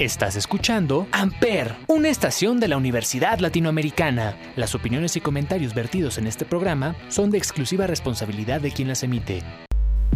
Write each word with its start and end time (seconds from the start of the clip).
Estás 0.00 0.34
escuchando 0.34 1.06
Amper, 1.12 1.76
una 1.86 2.08
estación 2.08 2.58
de 2.58 2.66
la 2.66 2.76
Universidad 2.76 3.38
Latinoamericana. 3.38 4.36
Las 4.56 4.74
opiniones 4.74 5.14
y 5.14 5.20
comentarios 5.20 5.72
vertidos 5.72 6.18
en 6.18 6.26
este 6.26 6.44
programa 6.44 6.96
son 7.06 7.30
de 7.30 7.38
exclusiva 7.38 7.86
responsabilidad 7.86 8.60
de 8.60 8.72
quien 8.72 8.88
las 8.88 9.04
emite. 9.04 9.44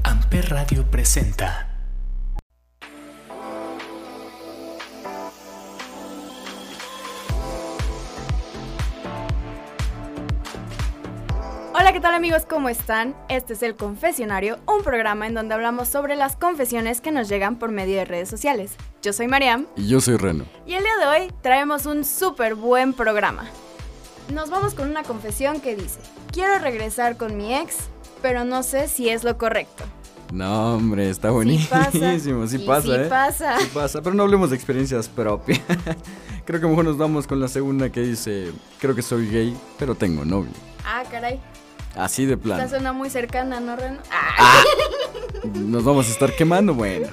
Amper 0.03 0.51
Radio 0.51 0.85
presenta. 0.91 1.79
Hola, 11.73 11.93
¿qué 11.93 12.01
tal 12.01 12.15
amigos? 12.15 12.47
¿Cómo 12.47 12.69
están? 12.69 13.15
Este 13.29 13.53
es 13.53 13.63
El 13.63 13.77
Confesionario, 13.77 14.59
un 14.67 14.83
programa 14.83 15.29
en 15.29 15.35
donde 15.35 15.55
hablamos 15.55 15.87
sobre 15.87 16.17
las 16.17 16.35
confesiones 16.35 17.01
que 17.01 17.13
nos 17.13 17.29
llegan 17.29 17.61
por 17.61 17.71
medio 17.71 17.97
de 17.97 18.05
redes 18.05 18.29
sociales. 18.29 18.77
Yo 19.01 19.13
soy 19.13 19.29
Mariam. 19.29 19.67
Y 19.77 19.87
yo 19.87 20.01
soy 20.01 20.17
Reno. 20.17 20.45
Y 20.67 20.75
el 20.75 20.83
día 20.83 20.97
de 20.99 21.07
hoy 21.07 21.33
traemos 21.41 21.87
un 21.87 22.05
súper 22.05 22.57
buen 22.57 22.93
programa. 22.93 23.49
Nos 24.35 24.51
vamos 24.51 24.75
con 24.75 24.91
una 24.91 25.05
confesión 25.05 25.61
que 25.61 25.77
dice, 25.77 26.01
quiero 26.33 26.59
regresar 26.59 27.17
con 27.17 27.37
mi 27.37 27.55
ex, 27.55 27.77
pero 28.23 28.45
no 28.45 28.65
sé 28.65 28.89
si 28.89 29.09
es 29.09 29.23
lo 29.23 29.39
correcto. 29.39 29.85
No, 30.33 30.75
hombre, 30.75 31.09
está 31.09 31.31
buenísimo. 31.31 31.81
Sí 31.93 31.99
pasa, 31.99 32.19
sí, 32.49 32.59
pasa, 32.59 32.83
sí 32.83 32.93
¿eh? 32.93 33.07
pasa. 33.09 33.59
Sí 33.61 33.71
pasa, 33.73 34.03
pero 34.03 34.17
no 34.17 34.25
hablemos 34.25 34.51
de 34.51 34.57
experiencias 34.57 35.09
propias. 35.09 35.61
creo 36.45 36.61
que 36.61 36.67
mejor 36.67 36.85
nos 36.85 36.99
vamos 36.99 37.29
con 37.29 37.39
la 37.39 37.47
segunda 37.47 37.91
que 37.91 38.01
dice, 38.01 38.51
creo 38.81 38.97
que 38.97 39.03
soy 39.03 39.31
gay, 39.31 39.57
pero 39.79 39.95
tengo 39.95 40.25
novio. 40.25 40.53
Ah, 40.85 41.05
caray. 41.09 41.39
Así 41.95 42.27
de 42.27 42.37
plano. 42.37 42.63
Esta 42.63 42.77
suena 42.77 42.93
muy 42.93 43.11
cercana, 43.11 43.61
¿no, 43.61 43.77
Reno? 43.77 43.99
Ah. 44.11 44.63
Nos 45.55 45.85
vamos 45.85 46.09
a 46.09 46.11
estar 46.11 46.35
quemando, 46.35 46.75
bueno. 46.75 47.07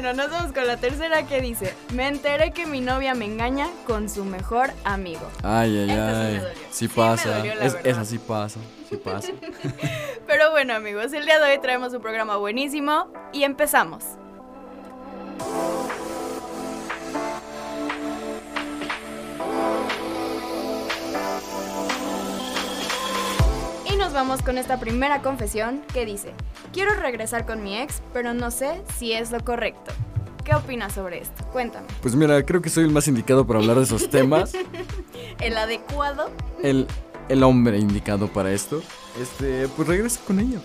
Bueno, 0.00 0.12
nos 0.22 0.30
vamos 0.30 0.52
con 0.52 0.64
la 0.64 0.76
tercera 0.76 1.26
que 1.26 1.40
dice, 1.40 1.74
me 1.92 2.06
enteré 2.06 2.52
que 2.52 2.66
mi 2.66 2.80
novia 2.80 3.16
me 3.16 3.24
engaña 3.24 3.66
con 3.84 4.08
su 4.08 4.24
mejor 4.24 4.70
amigo. 4.84 5.28
Ay, 5.42 5.76
ay, 5.76 5.90
Esta 5.90 6.12
sí 6.12 6.18
me 6.20 6.24
ay. 6.28 6.34
dolió. 6.38 6.52
Sí, 6.54 6.66
Sí 6.70 6.86
me 6.86 6.94
pasa. 6.94 7.38
dolió, 7.38 7.52
Es- 7.54 7.76
esa 7.82 8.04
sí 8.04 8.18
pasa, 8.18 8.60
sí 8.88 8.96
pasa. 9.04 9.32
Pero 10.24 10.52
bueno 10.52 10.74
amigos, 10.76 11.12
el 11.12 11.24
día 11.24 11.40
de 11.40 11.50
hoy 11.50 11.58
traemos 11.60 11.92
un 11.94 12.00
programa 12.00 12.36
buenísimo 12.36 13.12
y 13.32 13.42
empezamos. 13.42 14.04
Vamos 24.18 24.42
con 24.42 24.58
esta 24.58 24.80
primera 24.80 25.22
confesión 25.22 25.80
que 25.94 26.04
dice, 26.04 26.32
quiero 26.72 26.92
regresar 26.94 27.46
con 27.46 27.62
mi 27.62 27.78
ex, 27.78 28.02
pero 28.12 28.34
no 28.34 28.50
sé 28.50 28.82
si 28.98 29.12
es 29.12 29.30
lo 29.30 29.38
correcto. 29.44 29.92
¿Qué 30.42 30.56
opinas 30.56 30.94
sobre 30.94 31.20
esto? 31.20 31.44
Cuéntame. 31.52 31.86
Pues 32.02 32.16
mira, 32.16 32.42
creo 32.44 32.60
que 32.60 32.68
soy 32.68 32.82
el 32.82 32.90
más 32.90 33.06
indicado 33.06 33.46
para 33.46 33.60
hablar 33.60 33.76
de 33.76 33.84
esos 33.84 34.10
temas. 34.10 34.54
¿El 35.40 35.56
adecuado? 35.56 36.32
El, 36.60 36.88
el 37.28 37.44
hombre 37.44 37.78
indicado 37.78 38.26
para 38.26 38.50
esto. 38.50 38.82
Este, 39.22 39.68
pues 39.76 39.86
regresa 39.86 40.20
con 40.26 40.40
ella. 40.40 40.58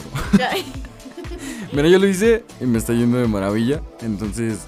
Mira, 1.72 1.88
yo 1.90 2.00
lo 2.00 2.08
hice 2.08 2.46
y 2.60 2.66
me 2.66 2.80
está 2.80 2.94
yendo 2.94 3.20
de 3.20 3.28
maravilla. 3.28 3.82
Entonces, 4.02 4.62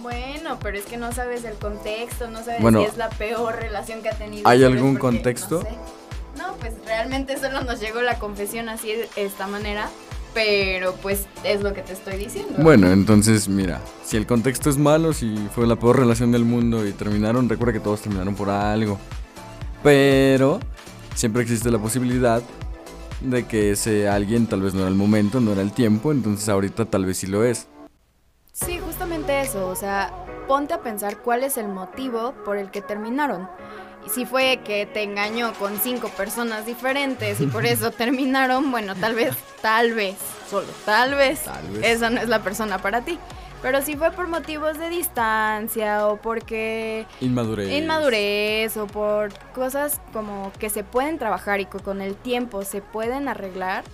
Bueno, 0.00 0.58
pero 0.62 0.78
es 0.78 0.86
que 0.86 0.96
no 0.96 1.12
sabes 1.12 1.44
el 1.44 1.56
contexto, 1.56 2.30
no 2.30 2.42
sabes 2.42 2.62
Bueno, 2.62 2.80
si 2.80 2.86
es 2.86 2.96
la 2.96 3.10
peor 3.10 3.56
relación 3.56 4.00
que 4.00 4.08
ha 4.08 4.14
tenido. 4.16 4.48
¿hay 4.48 4.64
algún 4.64 4.96
contexto? 4.96 5.56
No, 5.56 5.62
sé. 5.62 5.99
No, 6.40 6.54
pues 6.54 6.72
realmente 6.86 7.38
solo 7.38 7.60
nos 7.64 7.80
llegó 7.80 8.00
la 8.00 8.18
confesión 8.18 8.70
así 8.70 8.88
de 8.88 9.08
esta 9.16 9.46
manera, 9.46 9.90
pero 10.32 10.94
pues 10.94 11.26
es 11.44 11.60
lo 11.60 11.74
que 11.74 11.82
te 11.82 11.92
estoy 11.92 12.16
diciendo. 12.16 12.54
Bueno, 12.62 12.90
entonces 12.90 13.46
mira, 13.46 13.78
si 14.02 14.16
el 14.16 14.26
contexto 14.26 14.70
es 14.70 14.78
malo, 14.78 15.12
si 15.12 15.36
fue 15.54 15.66
la 15.66 15.76
peor 15.76 15.98
relación 15.98 16.32
del 16.32 16.46
mundo 16.46 16.86
y 16.86 16.92
terminaron, 16.92 17.46
recuerda 17.46 17.74
que 17.74 17.80
todos 17.80 18.00
terminaron 18.00 18.34
por 18.34 18.48
algo. 18.48 18.98
Pero 19.82 20.60
siempre 21.14 21.42
existe 21.42 21.70
la 21.70 21.78
posibilidad 21.78 22.42
de 23.20 23.46
que 23.46 23.72
ese 23.72 24.08
alguien 24.08 24.46
tal 24.46 24.62
vez 24.62 24.72
no 24.72 24.80
era 24.80 24.88
el 24.88 24.94
momento, 24.94 25.40
no 25.40 25.52
era 25.52 25.60
el 25.60 25.72
tiempo, 25.72 26.10
entonces 26.10 26.48
ahorita 26.48 26.86
tal 26.86 27.04
vez 27.04 27.18
sí 27.18 27.26
lo 27.26 27.44
es. 27.44 27.68
Sí, 28.52 28.78
justamente 28.78 29.42
eso, 29.42 29.68
o 29.68 29.76
sea, 29.76 30.10
ponte 30.48 30.72
a 30.72 30.80
pensar 30.80 31.18
cuál 31.18 31.44
es 31.44 31.58
el 31.58 31.68
motivo 31.68 32.32
por 32.46 32.56
el 32.56 32.70
que 32.70 32.80
terminaron. 32.80 33.46
Si 34.08 34.26
fue 34.26 34.60
que 34.64 34.86
te 34.86 35.02
engañó 35.02 35.52
con 35.54 35.78
cinco 35.78 36.08
personas 36.10 36.66
diferentes 36.66 37.40
y 37.40 37.46
por 37.46 37.66
eso 37.66 37.90
terminaron, 37.92 38.70
bueno, 38.70 38.94
tal 38.96 39.14
vez, 39.14 39.36
tal 39.60 39.92
vez, 39.94 40.16
solo 40.48 40.66
tal 40.84 41.14
vez, 41.14 41.40
Tal 41.44 41.66
vez. 41.68 41.86
esa 41.86 42.10
no 42.10 42.20
es 42.20 42.28
la 42.28 42.42
persona 42.42 42.78
para 42.78 43.02
ti. 43.02 43.18
Pero 43.62 43.82
si 43.82 43.94
fue 43.94 44.10
por 44.10 44.26
motivos 44.26 44.78
de 44.78 44.88
distancia 44.88 46.06
o 46.08 46.16
porque 46.16 47.06
Inmadurez. 47.20 47.70
inmadurez 47.70 48.76
o 48.78 48.86
por 48.86 49.34
cosas 49.52 50.00
como 50.14 50.50
que 50.58 50.70
se 50.70 50.82
pueden 50.82 51.18
trabajar 51.18 51.60
y 51.60 51.66
que 51.66 51.78
con 51.78 52.00
el 52.00 52.14
tiempo 52.16 52.64
se 52.64 52.80
pueden 52.80 53.28
arreglar, 53.28 53.84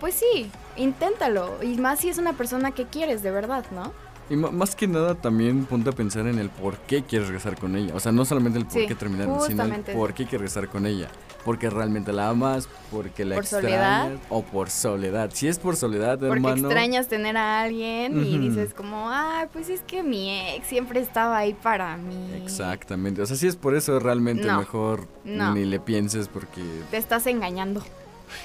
pues 0.00 0.14
sí, 0.14 0.50
inténtalo. 0.76 1.62
Y 1.62 1.76
más 1.76 2.00
si 2.00 2.08
es 2.08 2.16
una 2.16 2.32
persona 2.32 2.70
que 2.72 2.86
quieres 2.86 3.22
de 3.22 3.30
verdad, 3.30 3.64
¿no? 3.72 3.92
Y 4.30 4.36
más 4.36 4.74
que 4.74 4.86
nada 4.88 5.14
también 5.14 5.66
ponte 5.66 5.90
a 5.90 5.92
pensar 5.92 6.26
en 6.26 6.38
el 6.38 6.48
por 6.48 6.78
qué 6.78 7.02
quieres 7.02 7.28
regresar 7.28 7.58
con 7.58 7.76
ella. 7.76 7.94
O 7.94 8.00
sea, 8.00 8.10
no 8.10 8.24
solamente 8.24 8.58
el 8.58 8.64
por 8.64 8.72
Sí, 8.80 8.86
qué 8.86 8.94
terminaron, 8.94 9.38
sino 9.42 9.64
el 9.64 9.82
por 9.82 10.14
qué 10.14 10.24
quieres 10.24 10.54
regresar 10.54 10.68
con 10.68 10.86
ella. 10.86 11.08
Porque 11.44 11.68
realmente 11.68 12.10
la 12.10 12.30
amas, 12.30 12.66
porque 12.90 13.26
la 13.26 13.34
¿Por 13.34 13.44
extrañas 13.44 13.70
soledad? 14.08 14.12
o 14.30 14.42
por 14.42 14.70
soledad. 14.70 15.30
Si 15.34 15.46
es 15.46 15.58
por 15.58 15.76
soledad, 15.76 16.18
Porque 16.18 16.32
hermano. 16.36 16.56
extrañas 16.68 17.08
tener 17.08 17.36
a 17.36 17.60
alguien 17.60 18.24
y 18.24 18.38
dices 18.38 18.72
como, 18.72 19.10
ay, 19.10 19.46
pues 19.52 19.68
es 19.68 19.82
que 19.82 20.02
mi 20.02 20.30
ex 20.54 20.66
siempre 20.68 21.00
estaba 21.00 21.36
ahí 21.36 21.52
para 21.52 21.98
mí. 21.98 22.30
Exactamente. 22.42 23.20
O 23.20 23.26
sea, 23.26 23.36
si 23.36 23.46
es 23.46 23.56
por 23.56 23.74
eso 23.76 23.98
realmente 24.00 24.46
No, 24.46 24.56
mejor 24.58 25.06
no. 25.24 25.52
ni 25.54 25.66
le 25.66 25.80
pienses 25.80 26.28
porque 26.28 26.62
Te 26.90 26.96
estás 26.96 27.26
engañando. 27.26 27.82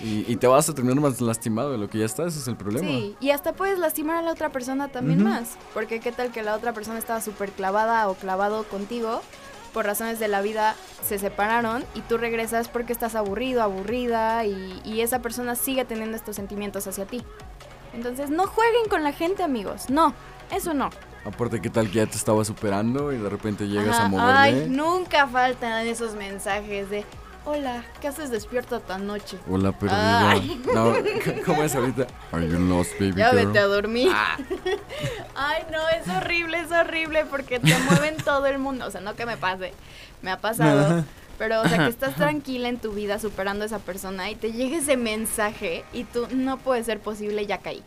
Y, 0.02 0.32
y 0.32 0.36
te 0.38 0.48
vas 0.48 0.70
a 0.70 0.74
terminar 0.74 1.02
más 1.02 1.20
lastimado 1.22 1.72
de 1.72 1.78
lo 1.78 1.90
que 1.90 2.00
ya 2.00 2.06
está, 2.06 2.26
ese 2.26 2.40
es 2.40 2.48
el 2.48 2.56
problema. 2.56 2.88
Sí, 2.88 3.16
y 3.20 3.32
hasta 3.32 3.54
puedes 3.54 3.80
lastimar 3.80 4.18
a 4.18 4.22
la 4.22 4.32
otra 4.32 4.50
persona 4.50 4.88
también 4.88 5.24
más. 5.24 5.58
Porque 5.74 6.00
qué 6.00 6.12
tal 6.12 6.32
que 6.32 6.44
la 6.44 6.56
otra 6.56 6.74
persona 6.74 6.98
estaba 7.00 7.22
súper 7.22 7.52
clavada 7.52 8.08
o 8.10 8.16
clavado 8.16 8.64
contigo, 8.64 9.22
por 9.74 9.86
razones 9.86 10.20
de 10.20 10.28
la 10.28 10.42
vida 10.42 10.76
se 11.08 11.20
separaron 11.20 11.84
y 11.94 12.02
tú 12.02 12.18
regresas 12.18 12.68
porque 12.68 12.94
estás 12.94 13.16
aburrido, 13.16 13.62
aburrida 13.62 14.46
y, 14.46 14.82
y 14.84 15.02
esa 15.02 15.20
persona 15.20 15.56
sigue 15.56 15.86
teniendo 15.86 16.18
estos 16.18 16.36
sentimientos 16.36 16.88
hacia 16.88 17.06
ti. 17.06 17.24
Entonces 17.94 18.30
no 18.30 18.48
jueguen 18.48 18.90
con 18.90 19.04
la 19.04 19.12
gente 19.12 19.44
amigos, 19.44 19.90
no, 19.90 20.14
eso 20.52 20.74
no. 20.74 20.90
Aparte 21.26 21.62
qué 21.62 21.70
tal 21.70 21.88
que 21.88 21.98
ya 21.98 22.06
te 22.06 22.16
estaba 22.16 22.44
superando 22.46 23.12
y 23.12 23.18
de 23.18 23.30
repente 23.30 23.68
llegas 23.68 23.98
Ajá, 23.98 24.06
a 24.06 24.10
moverle. 24.10 24.32
Ay, 24.34 24.70
nunca 24.70 25.28
faltan 25.28 25.86
esos 25.86 26.16
mensajes 26.16 26.90
de, 26.90 27.06
hola, 27.46 27.84
¿qué 28.02 28.08
haces 28.08 28.30
despierto 28.32 28.80
tan 28.80 29.08
noche? 29.08 29.38
Hola, 29.50 29.72
perdida. 29.72 30.32
Ay. 30.32 30.62
No, 30.74 30.94
¿cómo 31.46 31.64
es 31.64 31.76
ahorita? 31.76 32.08
Are 32.32 32.48
you 32.48 32.60
lost, 32.60 32.94
baby 33.00 33.14
Ya 33.16 33.32
girl? 33.32 33.48
vete 33.48 33.60
a 33.60 33.66
dormir. 33.66 34.12
Ah. 34.14 34.38
Ay, 35.36 35.64
no, 35.72 35.78
es 35.90 36.08
horrible, 36.16 36.60
es 36.60 36.72
horrible 36.72 37.26
porque 37.26 37.60
te 37.60 37.78
mueven 37.90 38.18
todo 38.18 38.46
el 38.46 38.60
mundo. 38.60 38.86
O 38.86 38.92
sea, 38.92 39.02
no 39.02 39.16
que 39.16 39.26
me 39.26 39.38
pase, 39.38 39.74
me 40.22 40.32
ha 40.32 40.38
pasado. 40.40 41.04
Pero, 41.38 41.62
o 41.62 41.68
sea, 41.68 41.78
que 41.78 41.90
estás 41.90 42.16
tranquila 42.16 42.68
en 42.68 42.80
tu 42.80 42.92
vida 42.92 43.18
superando 43.18 43.64
a 43.64 43.68
esa 43.68 43.80
persona 43.80 44.30
y 44.30 44.36
te 44.36 44.52
llega 44.52 44.78
ese 44.78 44.98
mensaje 44.98 45.86
y 45.94 46.04
tú, 46.04 46.28
no 46.32 46.58
puede 46.58 46.84
ser 46.84 47.00
posible, 47.00 47.46
ya 47.46 47.60
caí. 47.60 47.82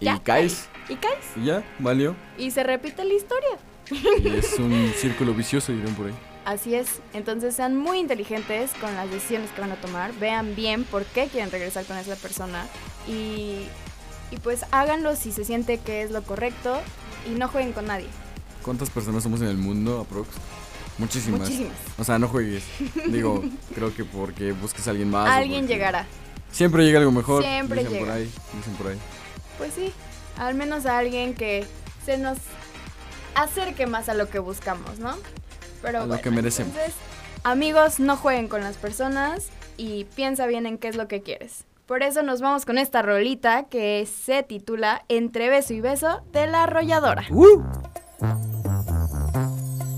Y 0.00 0.06
Ya 0.06 0.18
caes. 0.18 0.68
Y 0.88 0.94
caes. 0.96 1.26
Y 1.36 1.44
ya, 1.44 1.62
valió. 1.78 2.16
Y 2.38 2.50
se 2.50 2.62
repite 2.64 3.04
la 3.04 3.12
historia. 3.12 3.50
Y 3.90 4.36
es 4.36 4.58
un 4.58 4.92
círculo 4.96 5.34
vicioso, 5.34 5.72
dirán 5.72 5.94
por 5.94 6.06
ahí. 6.06 6.14
Así 6.46 6.76
es. 6.76 7.00
Entonces 7.12 7.56
sean 7.56 7.76
muy 7.76 7.98
inteligentes 7.98 8.70
con 8.80 8.94
las 8.94 9.10
decisiones 9.10 9.50
que 9.50 9.60
van 9.60 9.72
a 9.72 9.80
tomar. 9.80 10.14
Vean 10.14 10.54
bien 10.54 10.84
por 10.84 11.04
qué 11.04 11.26
quieren 11.26 11.50
regresar 11.50 11.84
con 11.86 11.96
esa 11.96 12.14
persona. 12.14 12.68
Y, 13.08 13.66
y 14.30 14.36
pues 14.44 14.64
háganlo 14.70 15.16
si 15.16 15.32
se 15.32 15.44
siente 15.44 15.78
que 15.78 16.02
es 16.02 16.12
lo 16.12 16.22
correcto. 16.22 16.78
Y 17.28 17.30
no 17.30 17.48
jueguen 17.48 17.72
con 17.72 17.86
nadie. 17.86 18.06
¿Cuántas 18.62 18.90
personas 18.90 19.24
somos 19.24 19.40
en 19.40 19.48
el 19.48 19.56
mundo, 19.56 20.00
aprox? 20.00 20.28
Muchísimas. 20.98 21.40
Muchísimas. 21.40 21.72
O 21.98 22.04
sea, 22.04 22.20
no 22.20 22.28
juegues. 22.28 22.62
Digo, 23.08 23.42
creo 23.74 23.92
que 23.92 24.04
porque 24.04 24.52
busques 24.52 24.86
a 24.86 24.90
alguien 24.90 25.10
más. 25.10 25.28
Alguien 25.28 25.66
llegará. 25.66 26.06
Siempre 26.52 26.84
llega 26.84 27.00
algo 27.00 27.10
mejor. 27.10 27.42
Siempre 27.42 27.80
dicen 27.80 27.92
llega. 27.92 28.06
por 28.06 28.14
ahí, 28.14 28.30
dicen 28.56 28.74
por 28.74 28.86
ahí. 28.86 28.98
Pues 29.58 29.74
sí. 29.74 29.92
Al 30.38 30.54
menos 30.54 30.86
a 30.86 30.96
alguien 30.98 31.34
que 31.34 31.66
se 32.04 32.18
nos 32.18 32.38
acerque 33.34 33.88
más 33.88 34.08
a 34.08 34.14
lo 34.14 34.28
que 34.28 34.38
buscamos, 34.38 35.00
¿no? 35.00 35.16
Pero 35.82 35.98
A 35.98 36.00
lo 36.02 36.08
bueno, 36.08 36.22
que 36.22 36.30
merecemos. 36.30 36.74
Entonces, 36.74 36.94
amigos, 37.44 38.00
no 38.00 38.16
jueguen 38.16 38.48
con 38.48 38.60
las 38.62 38.76
personas 38.76 39.48
y 39.76 40.04
piensa 40.04 40.46
bien 40.46 40.66
en 40.66 40.78
qué 40.78 40.88
es 40.88 40.96
lo 40.96 41.08
que 41.08 41.22
quieres. 41.22 41.64
Por 41.86 42.02
eso 42.02 42.22
nos 42.22 42.40
vamos 42.40 42.64
con 42.64 42.78
esta 42.78 43.00
rolita 43.02 43.64
que 43.64 44.06
se 44.06 44.42
titula 44.42 45.04
Entre 45.08 45.48
beso 45.48 45.72
y 45.72 45.80
beso 45.80 46.20
de 46.32 46.48
la 46.48 46.64
arrolladora. 46.64 47.24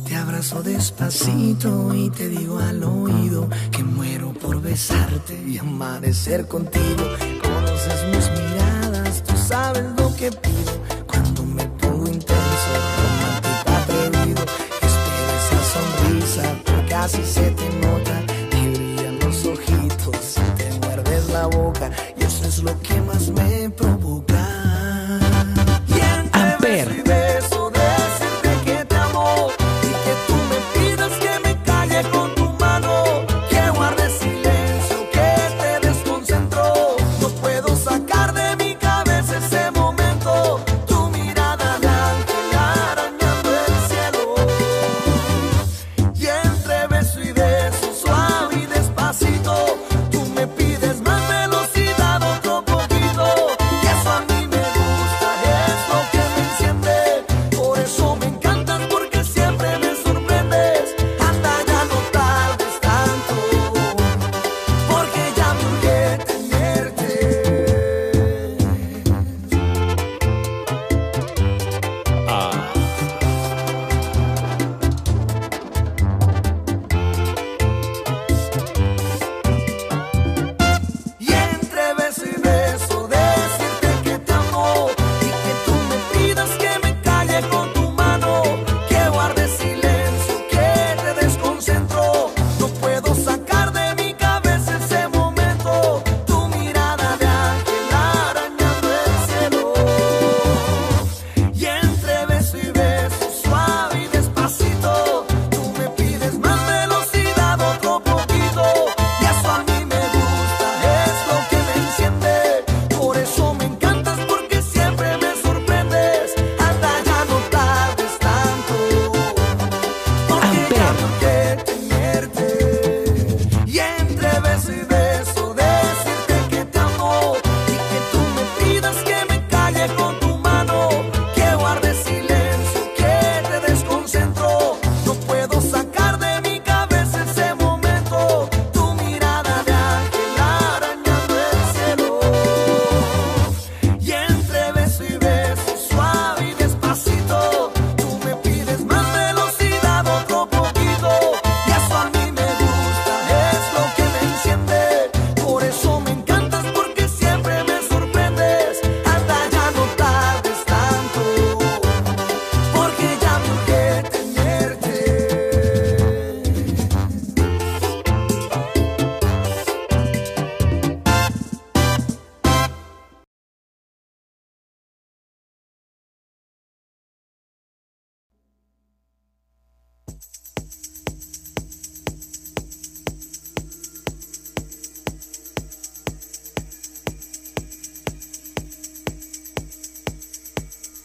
Te 0.06 0.16
abrazo 0.16 0.62
despacito 0.62 1.94
y 1.94 2.10
te 2.10 2.28
digo 2.28 2.58
al 2.58 2.84
oído 2.84 3.48
que 3.70 3.84
muero 3.84 4.34
por 4.34 4.60
besarte 4.60 5.34
y 5.46 5.56
amanecer 5.56 6.46
contigo. 6.46 7.04
Conoces 7.42 8.04
mis 8.14 8.30
miradas, 8.38 9.22
tú 9.24 9.34
sabes 9.36 9.84
lo 9.96 10.14
que 10.14 10.30
pido 10.30 10.97
así 16.98 17.22
se 17.24 17.50
te 17.52 17.68
nota. 17.80 18.22
Te 18.50 18.70
brillan 18.70 19.18
los 19.20 19.44
ojitos 19.46 20.34
te 20.56 20.72
muerdes 20.80 21.28
la 21.30 21.46
boca. 21.46 21.90
Y 22.16 22.24
eso 22.24 22.44
es 22.46 22.62
lo 22.62 22.78
que 22.80 23.00
más 23.02 23.28
me 23.30 23.70
provoca. 23.70 24.27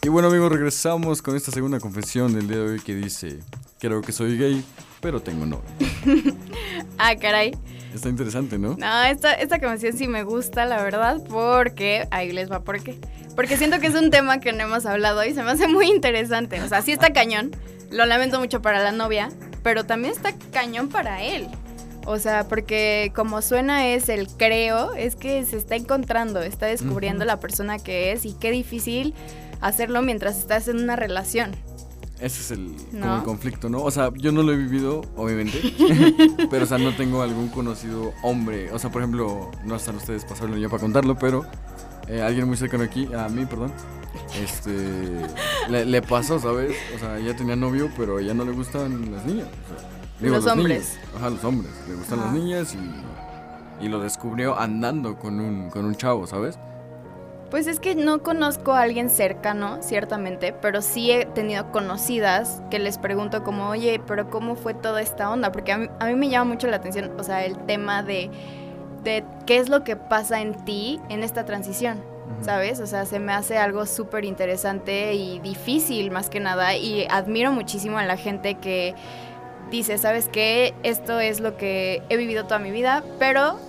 Y 0.04 0.10
bueno 0.10 0.28
amigos, 0.28 0.52
regresamos 0.52 1.22
con 1.22 1.34
esta 1.34 1.50
segunda 1.50 1.80
confesión 1.80 2.34
del 2.34 2.46
día 2.46 2.58
de 2.58 2.72
hoy 2.72 2.80
que 2.80 2.94
dice, 2.94 3.38
creo 3.80 4.02
que 4.02 4.12
soy 4.12 4.36
gay, 4.36 4.62
pero 5.00 5.22
tengo 5.22 5.46
novio. 5.46 5.64
Ah, 6.98 7.16
caray. 7.16 7.56
Está 7.94 8.10
interesante, 8.10 8.58
¿no? 8.58 8.76
No, 8.76 9.02
esta, 9.04 9.32
esta 9.32 9.58
canción 9.58 9.96
sí 9.96 10.06
me 10.06 10.22
gusta, 10.22 10.64
la 10.66 10.82
verdad, 10.82 11.20
porque. 11.28 12.06
Ahí 12.10 12.32
les 12.32 12.50
va, 12.52 12.60
¿por 12.60 12.82
qué? 12.82 12.98
Porque 13.34 13.56
siento 13.56 13.80
que 13.80 13.86
es 13.88 13.94
un 13.94 14.10
tema 14.10 14.38
que 14.40 14.52
no 14.52 14.62
hemos 14.62 14.86
hablado 14.86 15.24
y 15.24 15.32
se 15.32 15.42
me 15.42 15.50
hace 15.50 15.66
muy 15.68 15.86
interesante. 15.90 16.60
O 16.60 16.68
sea, 16.68 16.82
sí 16.82 16.92
está 16.92 17.12
cañón. 17.12 17.50
Lo 17.90 18.04
lamento 18.06 18.38
mucho 18.38 18.62
para 18.62 18.80
la 18.82 18.92
novia, 18.92 19.30
pero 19.62 19.84
también 19.84 20.12
está 20.12 20.34
cañón 20.52 20.88
para 20.88 21.22
él. 21.22 21.48
O 22.06 22.18
sea, 22.18 22.46
porque 22.46 23.10
como 23.14 23.40
suena 23.42 23.88
es 23.88 24.08
el 24.08 24.28
creo, 24.28 24.94
es 24.94 25.16
que 25.16 25.44
se 25.44 25.56
está 25.56 25.74
encontrando, 25.74 26.42
está 26.42 26.66
descubriendo 26.66 27.24
Ujú. 27.24 27.28
la 27.28 27.40
persona 27.40 27.78
que 27.78 28.12
es 28.12 28.24
y 28.26 28.34
qué 28.34 28.50
difícil 28.50 29.14
hacerlo 29.66 30.02
mientras 30.02 30.38
estás 30.38 30.68
en 30.68 30.78
una 30.82 30.96
relación. 30.96 31.52
Ese 32.20 32.40
es 32.40 32.50
el, 32.52 32.74
como 32.92 33.06
¿No? 33.06 33.16
el 33.16 33.22
conflicto, 33.24 33.68
¿no? 33.68 33.82
O 33.82 33.90
sea, 33.90 34.10
yo 34.14 34.30
no 34.30 34.42
lo 34.42 34.52
he 34.52 34.56
vivido, 34.56 35.02
obviamente, 35.16 35.58
pero 36.50 36.64
o 36.64 36.66
sea, 36.66 36.78
no 36.78 36.94
tengo 36.94 37.22
algún 37.22 37.48
conocido 37.48 38.12
hombre. 38.22 38.70
O 38.72 38.78
sea, 38.78 38.90
por 38.90 39.02
ejemplo, 39.02 39.50
no 39.64 39.74
están 39.76 39.96
ustedes 39.96 40.24
pasarlo 40.24 40.56
ya 40.56 40.68
para 40.68 40.80
contarlo, 40.80 41.16
pero 41.18 41.44
eh, 42.08 42.22
alguien 42.22 42.46
muy 42.46 42.56
cercano 42.56 42.84
aquí, 42.84 43.08
a 43.12 43.28
mí, 43.28 43.44
perdón, 43.46 43.72
este, 44.40 44.70
le, 45.68 45.84
le 45.84 46.02
pasó, 46.02 46.38
¿sabes? 46.38 46.76
O 46.94 46.98
sea, 47.00 47.18
ella 47.18 47.34
tenía 47.36 47.56
novio, 47.56 47.90
pero 47.96 48.18
a 48.18 48.20
ella 48.20 48.32
no 48.32 48.44
le 48.44 48.52
gustan 48.52 49.10
las 49.12 49.24
niñas. 49.26 49.48
o 49.48 50.20
sea, 50.20 50.30
Los 50.30 50.46
hombres. 50.46 50.96
niños. 50.96 51.16
Ajá, 51.16 51.30
los 51.30 51.44
hombres. 51.44 51.72
Le 51.88 51.94
gustan 51.96 52.20
Ajá. 52.20 52.26
las 52.28 52.34
niñas 52.36 52.76
y, 53.80 53.84
y 53.84 53.88
lo 53.88 53.98
descubrió 54.00 54.58
andando 54.58 55.18
con 55.18 55.40
un, 55.40 55.68
con 55.68 55.84
un 55.84 55.96
chavo, 55.96 56.26
¿sabes? 56.28 56.58
Pues 57.54 57.68
es 57.68 57.78
que 57.78 57.94
no 57.94 58.20
conozco 58.20 58.72
a 58.72 58.82
alguien 58.82 59.08
cercano, 59.08 59.78
ciertamente, 59.80 60.52
pero 60.52 60.82
sí 60.82 61.12
he 61.12 61.24
tenido 61.24 61.70
conocidas 61.70 62.60
que 62.68 62.80
les 62.80 62.98
pregunto 62.98 63.44
como, 63.44 63.68
oye, 63.68 64.00
pero 64.04 64.28
¿cómo 64.28 64.56
fue 64.56 64.74
toda 64.74 65.00
esta 65.00 65.30
onda? 65.30 65.52
Porque 65.52 65.70
a 65.70 65.78
mí, 65.78 65.88
a 66.00 66.06
mí 66.06 66.16
me 66.16 66.28
llama 66.28 66.54
mucho 66.54 66.66
la 66.66 66.78
atención, 66.78 67.12
o 67.16 67.22
sea, 67.22 67.44
el 67.44 67.56
tema 67.58 68.02
de, 68.02 68.28
de 69.04 69.24
qué 69.46 69.58
es 69.58 69.68
lo 69.68 69.84
que 69.84 69.94
pasa 69.94 70.40
en 70.40 70.64
ti 70.64 71.00
en 71.08 71.22
esta 71.22 71.44
transición. 71.44 72.02
¿sabes? 72.40 72.80
O 72.80 72.88
sea, 72.88 73.06
se 73.06 73.20
me 73.20 73.32
hace 73.32 73.56
algo 73.56 73.86
súper 73.86 74.24
interesante 74.24 75.14
y 75.14 75.38
difícil 75.38 76.10
más 76.10 76.30
que 76.30 76.40
nada 76.40 76.74
y 76.74 77.06
admiro 77.08 77.52
muchísimo 77.52 77.98
a 77.98 78.04
la 78.04 78.16
gente 78.16 78.56
que 78.56 78.96
dice, 79.70 79.96
¿sabes 79.98 80.28
qué? 80.28 80.74
Esto 80.82 81.20
es 81.20 81.38
lo 81.38 81.56
que 81.56 82.02
he 82.08 82.16
vivido 82.16 82.46
toda 82.46 82.58
mi 82.58 82.72
vida, 82.72 83.04
pero 83.20 83.60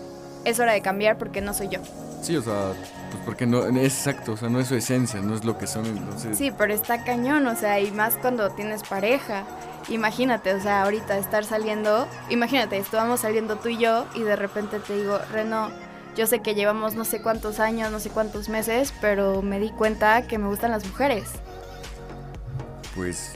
es 0.46 0.60
hora 0.60 0.74
de 0.74 0.82
cambiar 0.82 1.18
porque 1.18 1.42
no 1.42 1.54
soy 1.54 1.70
yo. 1.70 1.80
Sí, 2.22 2.36
o 2.38 2.42
sea, 2.42 2.74
pues 3.12 3.24
porque 3.24 3.46
no, 3.46 3.66
es 3.66 3.94
exacto, 3.94 4.34
o 4.34 4.38
sea, 4.38 4.50
no 4.50 4.60
es 4.60 4.68
su 4.68 4.76
esencia, 4.76 5.22
no 5.22 5.36
es 5.36 5.46
lo 5.46 5.58
que 5.58 5.68
son, 5.68 5.86
entonces... 5.86 6.38
Sí, 6.38 6.52
pero 6.58 6.74
está 6.74 7.04
cañón, 7.04 7.46
o 7.46 7.56
sea, 7.56 7.80
y 7.80 7.92
más 7.92 8.16
cuando 8.16 8.50
tienes 8.52 8.82
pareja. 8.84 9.44
Imagínate, 9.90 10.54
o 10.54 10.60
sea, 10.60 10.84
ahorita 10.84 11.18
estar 11.18 11.46
saliendo, 11.46 12.08
imagínate, 12.30 12.78
estábamos 12.78 13.20
saliendo 13.20 13.58
tú 13.58 13.70
y 13.70 13.78
yo 13.78 14.06
y 14.16 14.24
de 14.24 14.36
repente 14.36 14.80
te 14.80 14.96
digo, 14.96 15.20
Reno, 15.32 15.70
yo 16.16 16.26
sé 16.26 16.40
que 16.40 16.56
llevamos 16.56 16.96
no 16.96 17.06
sé 17.06 17.22
cuántos 17.22 17.60
años, 17.60 17.92
no 17.92 18.00
sé 18.00 18.10
cuántos 18.10 18.50
meses, 18.50 18.94
pero 19.02 19.42
me 19.42 19.60
di 19.60 19.70
cuenta 19.70 20.26
que 20.26 20.38
me 20.38 20.48
gustan 20.48 20.72
las 20.72 20.86
mujeres. 20.86 21.30
Pues. 22.96 23.34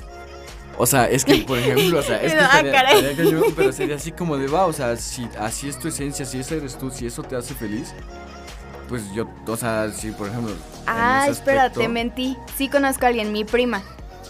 O 0.82 0.86
sea, 0.86 1.10
es 1.10 1.26
que, 1.26 1.36
por 1.40 1.60
ejemplo, 1.60 2.00
o 2.00 2.02
sea, 2.02 2.22
es 2.24 2.32
que 2.34 2.40
Ah, 2.40 2.46
estaría- 2.62 2.82
estaría 2.82 3.16
cañón, 3.18 3.44
pero 3.56 3.72
sería 3.74 3.96
así 3.98 4.12
como 4.14 4.38
de 4.38 4.48
va, 4.48 4.66
o 4.66 4.72
sea, 4.74 4.96
si 4.96 5.28
así 5.40 5.68
es 5.70 5.78
tu 5.78 5.90
esencia, 5.90 6.26
si 6.26 6.40
esa 6.40 6.56
eres 6.56 6.78
tú, 6.78 6.90
si 6.90 7.06
eso 7.06 7.22
te 7.22 7.36
hace 7.36 7.54
feliz, 7.54 7.94
pues 8.88 9.04
yo, 9.14 9.28
o 9.46 9.58
sea, 9.58 9.92
si 9.92 10.12
por 10.12 10.30
ejemplo. 10.30 10.54
Ah, 10.88 11.26
espérate, 11.30 11.76
aspecto- 11.82 11.90
mentí. 11.92 12.38
Sí 12.58 12.70
conozco 12.70 13.06
a 13.06 13.10
alguien, 13.10 13.32
mi 13.32 13.44
prima. 13.44 13.84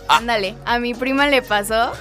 Ah. 0.08 0.18
Ándale, 0.18 0.56
a 0.66 0.80
mi 0.80 0.94
prima 0.96 1.28
le 1.28 1.42
pasó 1.44 1.92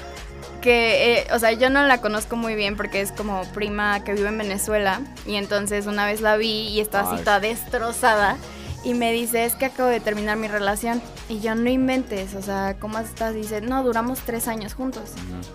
que, 0.62 1.18
eh, 1.18 1.26
o 1.32 1.38
sea, 1.38 1.52
yo 1.52 1.70
no 1.70 1.82
la 1.86 2.00
conozco 2.00 2.34
muy 2.34 2.54
bien 2.56 2.76
porque 2.76 3.00
es 3.00 3.12
como 3.12 3.42
prima 3.52 4.02
que 4.02 4.14
vive 4.14 4.28
en 4.28 4.38
Venezuela 4.38 5.02
y 5.26 5.36
entonces 5.36 5.86
una 5.86 6.04
vez 6.06 6.20
la 6.20 6.36
vi 6.36 6.68
y 6.68 6.80
estaba 6.80 7.12
así 7.12 7.22
toda 7.22 7.38
destrozada 7.38 8.36
y 8.84 8.94
me 8.94 9.12
dice, 9.12 9.44
es 9.44 9.54
que 9.54 9.66
acabo 9.66 9.88
de 9.88 10.00
terminar 10.00 10.36
mi 10.36 10.48
relación 10.48 11.02
y 11.28 11.40
yo 11.40 11.54
no 11.54 11.68
inventes, 11.68 12.34
o 12.34 12.42
sea, 12.42 12.76
¿cómo 12.78 12.98
estás? 12.98 13.34
Dice, 13.34 13.60
no, 13.60 13.82
duramos 13.82 14.20
tres 14.20 14.46
años 14.48 14.74
juntos. 14.74 15.10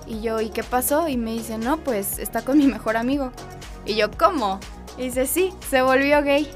Y 0.07 0.21
yo, 0.21 0.41
¿y 0.41 0.49
qué 0.49 0.63
pasó? 0.63 1.07
Y 1.07 1.17
me 1.17 1.31
dice, 1.31 1.57
no, 1.57 1.77
pues 1.77 2.19
está 2.19 2.41
con 2.41 2.57
mi 2.57 2.67
mejor 2.67 2.97
amigo. 2.97 3.31
Y 3.85 3.95
yo, 3.95 4.11
¿cómo? 4.11 4.59
Y 4.97 5.03
dice, 5.03 5.25
sí, 5.25 5.53
se 5.69 5.81
volvió 5.81 6.21
gay. 6.21 6.49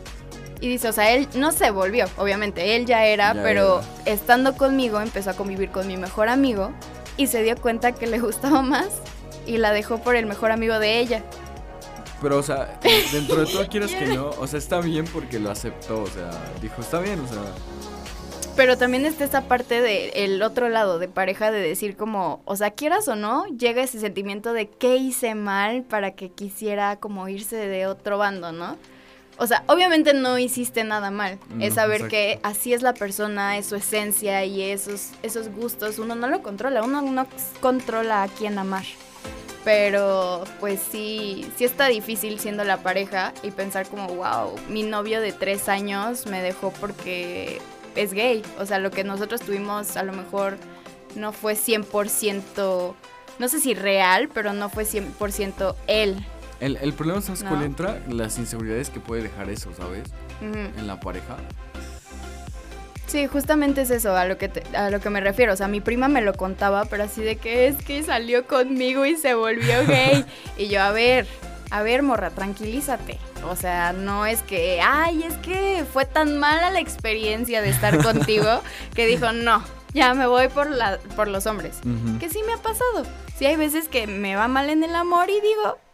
Y 0.59 0.67
dice, 0.69 0.89
o 0.89 0.93
sea, 0.93 1.11
él 1.11 1.27
no 1.35 1.51
se 1.51 1.69
volvió, 1.71 2.05
obviamente, 2.17 2.75
él 2.75 2.85
ya 2.85 3.05
era, 3.05 3.33
Ya 3.33 3.43
pero 3.43 3.79
era. 3.79 4.13
estando 4.13 4.57
conmigo 4.57 4.99
empezó 4.99 5.29
a 5.29 5.33
convivir 5.33 5.69
con 5.69 5.87
mi 5.87 5.97
mejor 5.97 6.29
amigo 6.29 6.71
y 7.15 7.27
se 7.27 7.43
dio 7.43 7.55
cuenta 7.57 7.91
que 7.91 8.07
le 8.07 8.19
gustaba 8.19 8.61
más 8.63 8.87
y 9.45 9.57
la 9.57 9.71
dejó 9.71 9.99
por 9.99 10.15
el 10.15 10.25
mejor 10.25 10.51
amigo 10.51 10.79
de 10.79 10.99
ella. 10.99 11.23
Pero, 12.21 12.37
o 12.37 12.43
sea, 12.43 12.79
dentro 13.11 13.37
de 13.37 13.45
todo 13.51 13.67
quieras 13.67 13.91
que 13.91 14.05
no, 14.05 14.29
o 14.29 14.47
sea, 14.47 14.59
está 14.59 14.81
bien 14.81 15.05
porque 15.05 15.39
lo 15.39 15.51
aceptó, 15.51 16.03
o 16.03 16.07
sea, 16.07 16.29
dijo, 16.61 16.81
está 16.81 16.99
bien, 16.99 17.19
o 17.19 17.27
sea, 17.27 17.41
Pero 18.55 18.77
también 18.77 19.05
está 19.05 19.23
esa 19.23 19.41
parte 19.47 19.81
del 19.81 20.41
otro 20.41 20.69
lado 20.69 20.99
de 20.99 21.07
pareja 21.07 21.51
de 21.51 21.59
decir 21.59 21.95
como, 21.95 22.41
o 22.45 22.55
sea, 22.55 22.71
quieras 22.71 23.07
o 23.07 23.15
no, 23.15 23.45
llega 23.47 23.83
ese 23.83 23.99
sentimiento 23.99 24.53
de 24.53 24.67
qué 24.67 24.97
hice 24.97 25.35
mal 25.35 25.83
para 25.83 26.11
que 26.11 26.29
quisiera 26.29 26.95
como 26.95 27.27
irse 27.29 27.55
de 27.55 27.85
otro 27.85 28.17
bando, 28.17 28.51
¿no? 28.51 28.77
O 29.39 29.45
sea, 29.45 29.63
obviamente 29.67 30.13
no 30.13 30.39
hiciste 30.39 30.83
nada 30.83 31.11
mal. 31.11 31.37
No, 31.49 31.63
es 31.63 31.75
saber 31.75 32.01
exacto. 32.01 32.11
que 32.11 32.39
así 32.43 32.73
es 32.73 32.81
la 32.81 32.93
persona, 32.93 33.57
es 33.57 33.67
su 33.67 33.75
esencia 33.75 34.43
y 34.45 34.63
esos, 34.63 35.11
esos 35.21 35.49
gustos, 35.49 35.99
uno 35.99 36.15
no 36.15 36.27
lo 36.27 36.41
controla, 36.41 36.81
uno 36.81 37.01
no 37.01 37.27
controla 37.59 38.23
a 38.23 38.27
quién 38.27 38.57
amar. 38.57 38.85
Pero 39.67 40.45
pues 40.61 40.79
sí, 40.79 41.45
sí 41.57 41.65
está 41.65 41.87
difícil 41.87 42.39
siendo 42.39 42.63
la 42.63 42.77
pareja 42.77 43.33
y 43.43 43.51
pensar 43.51 43.85
como, 43.89 44.07
wow, 44.07 44.55
mi 44.69 44.83
novio 44.83 45.19
de 45.19 45.33
tres 45.33 45.67
años 45.67 46.25
me 46.25 46.41
dejó 46.41 46.71
porque 46.71 47.59
es 47.97 48.13
gay. 48.13 48.43
O 48.59 48.65
sea, 48.65 48.79
lo 48.79 48.91
que 48.91 49.03
nosotros 49.03 49.41
tuvimos 49.41 49.97
a 49.97 50.03
lo 50.03 50.13
mejor 50.13 50.55
no 51.17 51.33
fue 51.33 51.55
100%, 51.55 52.93
no 53.39 53.47
sé 53.49 53.59
si 53.59 53.73
real, 53.73 54.29
pero 54.33 54.53
no 54.53 54.69
fue 54.69 54.85
100% 54.85 55.75
él. 55.87 56.15
el, 56.61 56.77
el 56.77 56.93
problema, 56.93 57.19
¿sabes 57.21 57.43
No. 57.43 57.49
cuál 57.49 57.63
entra? 57.63 58.01
Las 58.07 58.37
inseguridades 58.37 58.89
que 58.89 59.01
puede 59.01 59.23
dejar 59.23 59.49
eso, 59.49 59.73
¿sabes? 59.75 60.07
En 60.39 60.87
la 60.87 60.97
pareja. 61.01 61.35
Sí, 63.07 63.25
justamente 63.27 63.81
es 63.81 63.89
eso 63.89 64.15
a 64.15 64.25
lo 64.25 64.37
que 64.37 64.49
te- 64.49 64.77
a 64.77 64.89
lo 64.89 64.99
que 64.99 65.09
me 65.09 65.21
refiero. 65.21 65.53
O 65.53 65.55
sea, 65.55 65.67
mi 65.67 65.79
prima 65.81 66.07
me 66.09 66.21
lo 66.21 66.33
contaba, 66.33 66.85
pero 66.85 67.03
así 67.05 67.21
de 67.21 67.37
que 67.37 67.67
es 67.67 67.77
que 67.83 68.03
salió 68.03 68.45
conmigo 68.47 69.05
y 69.05 69.15
se 69.15 69.33
volvió 69.33 69.85
gay. 69.87 70.25
y 70.57 70.67
yo, 70.67 70.81
a 70.81 70.91
ver, 70.91 71.25
a 71.71 71.81
ver, 71.83 72.03
morra, 72.03 72.31
tranquilízate. 72.31 73.17
O 73.49 73.55
sea, 73.55 73.93
no 73.93 74.25
es 74.25 74.41
que, 74.41 74.81
ay, 74.83 75.23
es 75.23 75.35
que 75.35 75.85
fue 75.91 76.05
tan 76.05 76.37
mala 76.37 76.69
la 76.71 76.79
experiencia 76.81 77.61
de 77.61 77.69
estar 77.69 77.97
contigo 78.03 78.61
que 78.93 79.05
dijo, 79.05 79.31
no, 79.31 79.63
ya 79.93 80.13
me 80.13 80.27
voy 80.27 80.49
por, 80.49 80.69
la, 80.69 80.99
por 81.15 81.29
los 81.29 81.45
hombres. 81.45 81.77
Que 82.19 82.29
sí 82.29 82.39
me 82.45 82.53
ha 82.53 82.57
pasado. 82.57 83.05
Sí 83.37 83.45
hay 83.45 83.55
veces 83.55 83.87
que 83.87 84.05
me 84.07 84.35
va 84.35 84.47
mal 84.49 84.69
en 84.69 84.83
el 84.83 84.93
amor 84.95 85.29
y 85.29 85.39
digo, 85.39 85.77
"Eh, 85.77 85.86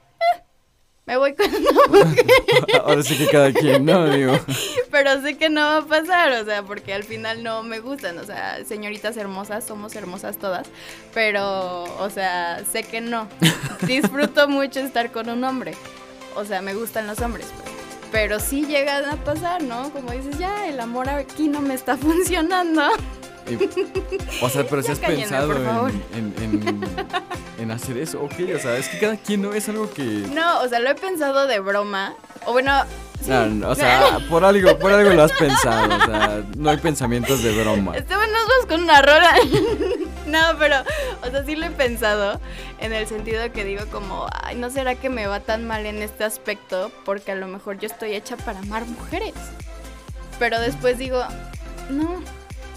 me 1.06 1.18
voy 1.18 1.36
con 1.36 1.48
Ahora 2.86 3.04
sí 3.04 3.18
que 3.18 3.28
cada 3.28 3.52
quien, 3.52 3.86
¿no? 3.86 4.10
Digo. 4.10 4.40
pero 4.92 5.22
sé 5.22 5.38
que 5.38 5.50
no 5.50 5.62
va 5.62 5.78
a 5.78 5.86
pasar, 5.86 6.32
o 6.34 6.46
sea, 6.46 6.64
porque 6.64 6.94
al 6.94 7.04
final 7.04 7.44
no 7.44 7.64
me 7.64 7.80
gustan, 7.80 8.18
o 8.18 8.24
sea, 8.24 8.64
señoritas 8.66 9.18
hermosas, 9.18 9.66
somos 9.66 9.96
hermosas 9.96 10.38
todas, 10.38 10.68
pero, 11.14 11.84
o 11.84 12.10
sea, 12.10 12.64
sé 12.72 12.84
que 12.84 13.02
no. 13.02 13.28
Disfruto 13.82 14.48
mucho 14.48 14.80
estar 14.80 15.12
con 15.12 15.30
un 15.30 15.44
hombre, 15.44 15.74
o 16.36 16.46
sea, 16.46 16.62
me 16.62 16.74
gustan 16.74 17.08
los 17.08 17.20
hombres, 17.20 17.48
pues. 17.58 17.70
pero 18.12 18.40
sí 18.40 18.66
llegan 18.66 19.06
a 19.06 19.18
pasar, 19.24 19.62
¿no? 19.62 19.92
Como 19.92 20.12
dices, 20.12 20.38
ya, 20.38 20.68
el 20.68 20.80
amor 20.80 21.10
aquí 21.10 21.50
no 21.50 21.60
me 21.62 21.74
está 21.74 21.98
funcionando. 21.98 22.84
O 24.42 24.50
sea, 24.50 24.66
pero 24.66 24.82
si 24.82 24.92
has 24.92 25.00
cállenme, 25.00 25.22
pensado 25.24 25.90
en, 25.90 26.04
en, 26.16 26.68
en, 26.68 26.84
en 27.60 27.72
hacer 27.72 27.98
eso, 27.98 28.22
ok, 28.22 28.34
o 28.56 28.60
sea, 28.60 28.78
es 28.78 28.90
que 28.90 29.00
cada 29.00 29.18
quien 29.18 29.42
no 29.42 29.54
es 29.54 29.70
algo 29.70 29.92
que... 29.92 30.04
No, 30.04 30.62
o 30.62 30.68
sea, 30.68 30.80
lo 30.80 30.90
he 30.90 30.96
pensado 30.96 31.48
de 31.48 31.60
broma, 31.60 32.16
o 32.46 32.52
bueno, 32.52 32.84
sí. 33.22 33.30
No, 33.30 33.46
no, 33.48 33.70
o 33.70 33.76
sea, 33.76 34.20
por 34.30 34.44
algo, 34.44 34.78
por 34.80 34.92
algo 34.92 35.12
lo 35.12 35.24
has 35.24 35.34
pensado, 35.34 35.96
o 35.96 36.06
sea, 36.06 36.44
no 36.58 36.70
hay 36.70 36.78
pensamientos 36.78 37.44
de 37.44 37.52
broma. 37.62 37.96
Este, 37.96 38.16
bueno, 38.16 38.34
nos 38.34 38.48
vamos 38.48 38.66
con 38.68 38.84
una 38.84 39.02
rola. 39.02 39.34
no, 40.28 40.58
pero, 40.60 40.78
o 41.22 41.32
sea, 41.32 41.46
sí 41.46 41.56
lo 41.56 41.66
he 41.66 41.72
pensado 41.72 42.40
en 42.80 42.92
el 42.94 43.08
sentido 43.08 43.52
que 43.52 43.64
digo 43.64 43.86
como, 43.92 44.28
ay, 44.42 44.56
¿no 44.56 44.70
será 44.70 44.96
que 44.96 45.10
me 45.10 45.28
va 45.28 45.40
tan 45.40 45.66
mal 45.66 45.86
en 45.86 46.02
este 46.02 46.24
aspecto? 46.24 46.92
Porque 47.06 47.32
a 47.32 47.36
lo 47.36 47.48
mejor 47.48 47.78
yo 47.80 47.88
estoy 47.88 48.14
hecha 48.14 48.36
para 48.38 48.60
amar 48.60 48.86
mujeres. 48.86 49.34
Pero 50.40 50.60
después 50.60 50.98
digo, 50.98 51.24
no, 51.90 52.22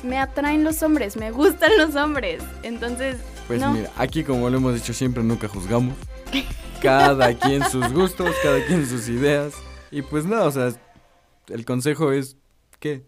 me 0.04 0.18
atraen 0.18 0.64
los 0.64 0.82
hombres, 0.82 1.16
me 1.16 1.30
gustan 1.30 1.70
los 1.78 1.94
hombres. 1.96 2.42
Entonces, 2.62 3.16
Pues 3.46 3.60
no. 3.60 3.72
mira, 3.72 3.90
aquí 3.96 4.24
como 4.24 4.48
lo 4.50 4.56
hemos 4.58 4.74
dicho 4.74 4.92
siempre, 4.92 5.22
nunca 5.22 5.48
juzgamos. 5.48 5.94
Cada 6.82 7.32
quien 7.34 7.64
sus 7.68 7.92
gustos, 7.92 8.34
cada 8.42 8.64
quien 8.66 8.86
sus 8.86 9.08
ideas. 9.08 9.54
Y 9.90 10.02
pues 10.02 10.24
nada, 10.26 10.44
o 10.44 10.50
sea, 10.50 10.72
el 11.48 11.64
consejo 11.64 12.12
es, 12.12 12.36
¿qué? 12.78 13.02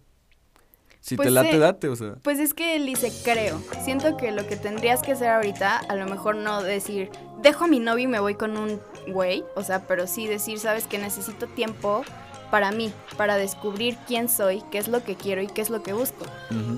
Si 1.01 1.17
Pues 1.17 1.27
te 1.29 1.31
late, 1.33 1.53
sí. 1.53 1.59
date, 1.59 1.89
o 1.89 1.97
sea. 1.97 2.15
Pues 2.23 2.39
es 2.39 2.55
que 2.55 2.79
dice, 2.81 3.13
creo. 3.25 3.61
Siento 3.85 4.17
que 4.17 4.33
lo 4.33 4.47
que 4.47 4.57
tendrías 4.57 5.03
que 5.03 5.13
hacer 5.13 5.29
ahorita, 5.29 5.79
a 5.79 5.95
lo 5.97 6.07
mejor 6.07 6.37
no 6.37 6.63
decir, 6.63 7.11
dejo 7.41 7.65
a 7.65 7.69
mi 7.69 7.79
novio 7.79 8.05
y 8.05 8.09
me 8.09 8.21
voy 8.21 8.35
con 8.35 8.57
un 8.57 8.81
güey, 9.07 9.45
o 9.55 9.63
sea, 9.63 9.87
pero 9.87 10.07
sí 10.07 10.27
decir, 10.27 10.59
sabes 10.59 10.85
que 10.87 10.99
necesito 10.99 11.47
tiempo 11.47 12.03
para 12.51 12.71
mí, 12.73 12.93
para 13.17 13.37
descubrir 13.37 13.97
quién 14.07 14.29
soy, 14.29 14.63
qué 14.71 14.79
es 14.79 14.89
lo 14.89 15.05
que 15.05 15.17
quiero 15.17 15.43
y 15.43 15.47
qué 15.47 15.61
es 15.61 15.71
lo 15.71 15.83
que 15.83 15.93
busco. 15.93 16.27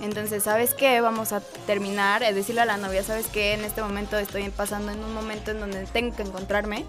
Entonces, 0.02 0.42
¿sabes 0.42 0.74
qué? 0.74 1.00
Vamos 1.00 1.32
a 1.32 1.40
terminar, 1.66 2.22
eh, 2.22 2.32
decirle 2.32 2.62
a 2.62 2.66
la 2.66 2.76
novia, 2.76 3.02
¿sabes 3.02 3.26
qué? 3.26 3.54
En 3.54 3.64
este 3.64 3.82
momento 3.82 4.18
estoy 4.18 4.48
pasando 4.50 4.92
en 4.92 5.02
un 5.02 5.14
momento 5.14 5.50
en 5.50 5.60
donde 5.60 5.86
tengo 5.86 6.14
que 6.16 6.22
encontrarme. 6.22 6.84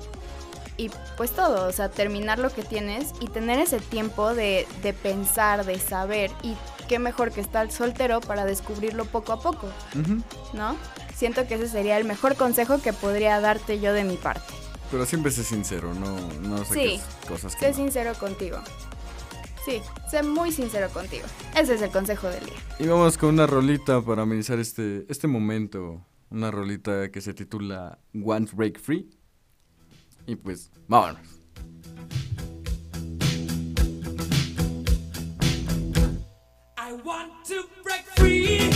Y 0.78 0.90
pues 1.16 1.32
todo, 1.32 1.68
o 1.68 1.72
sea, 1.72 1.90
terminar 1.90 2.40
lo 2.40 2.50
que 2.50 2.64
tienes 2.64 3.14
y 3.20 3.28
tener 3.28 3.60
ese 3.60 3.80
tiempo 3.80 4.34
de, 4.34 4.68
de 4.82 4.94
pensar, 4.94 5.64
de 5.66 5.80
saber. 5.80 6.32
Y 6.42 6.56
qué 6.88 6.98
mejor 6.98 7.32
que 7.32 7.40
estar 7.40 7.72
soltero 7.72 8.20
para 8.20 8.46
descubrirlo 8.46 9.06
poco 9.06 9.34
a 9.34 9.40
poco. 9.40 9.68
¿no? 10.54 10.76
Siento 11.16 11.48
que 11.48 11.56
ese 11.56 11.70
sería 11.70 11.98
el 11.98 12.04
mejor 12.04 12.36
consejo 12.36 12.82
que 12.82 12.94
podría 12.94 13.40
darte 13.40 13.80
yo 13.80 13.94
de 13.94 14.04
mi 14.04 14.18
parte. 14.18 14.54
Pero 14.92 15.06
siempre 15.06 15.32
sé 15.32 15.44
sincero, 15.44 15.94
no, 15.94 16.20
no 16.42 16.66
saques 16.66 17.02
Sí. 17.02 17.28
cosas 17.28 17.56
que 17.56 17.62
Sé 17.66 17.72
no. 17.72 17.78
sincero 17.78 18.14
contigo. 18.20 18.58
Sí, 19.66 19.82
sé 20.10 20.24
muy 20.24 20.52
sincero 20.52 20.90
contigo. 20.90 21.26
Ese 21.56 21.76
es 21.76 21.82
el 21.82 21.92
consejo 21.92 22.28
del 22.28 22.44
día. 22.46 22.56
Y 22.80 22.88
vamos 22.88 23.18
con 23.18 23.30
una 23.30 23.46
rolita 23.48 24.02
para 24.02 24.24
amenizar 24.24 24.60
este, 24.60 25.06
este 25.08 25.28
momento. 25.28 26.06
Una 26.30 26.50
rolita 26.50 27.10
que 27.12 27.22
se 27.22 27.34
titula 27.34 28.00
One 28.24 28.48
Break 28.54 28.80
Free. 28.80 29.10
Y 30.26 30.36
pues, 30.36 30.72
vámonos. 30.88 31.22
I 36.78 36.94
want 37.04 37.32
to 37.46 37.64
break 37.84 38.06
free. 38.16 38.71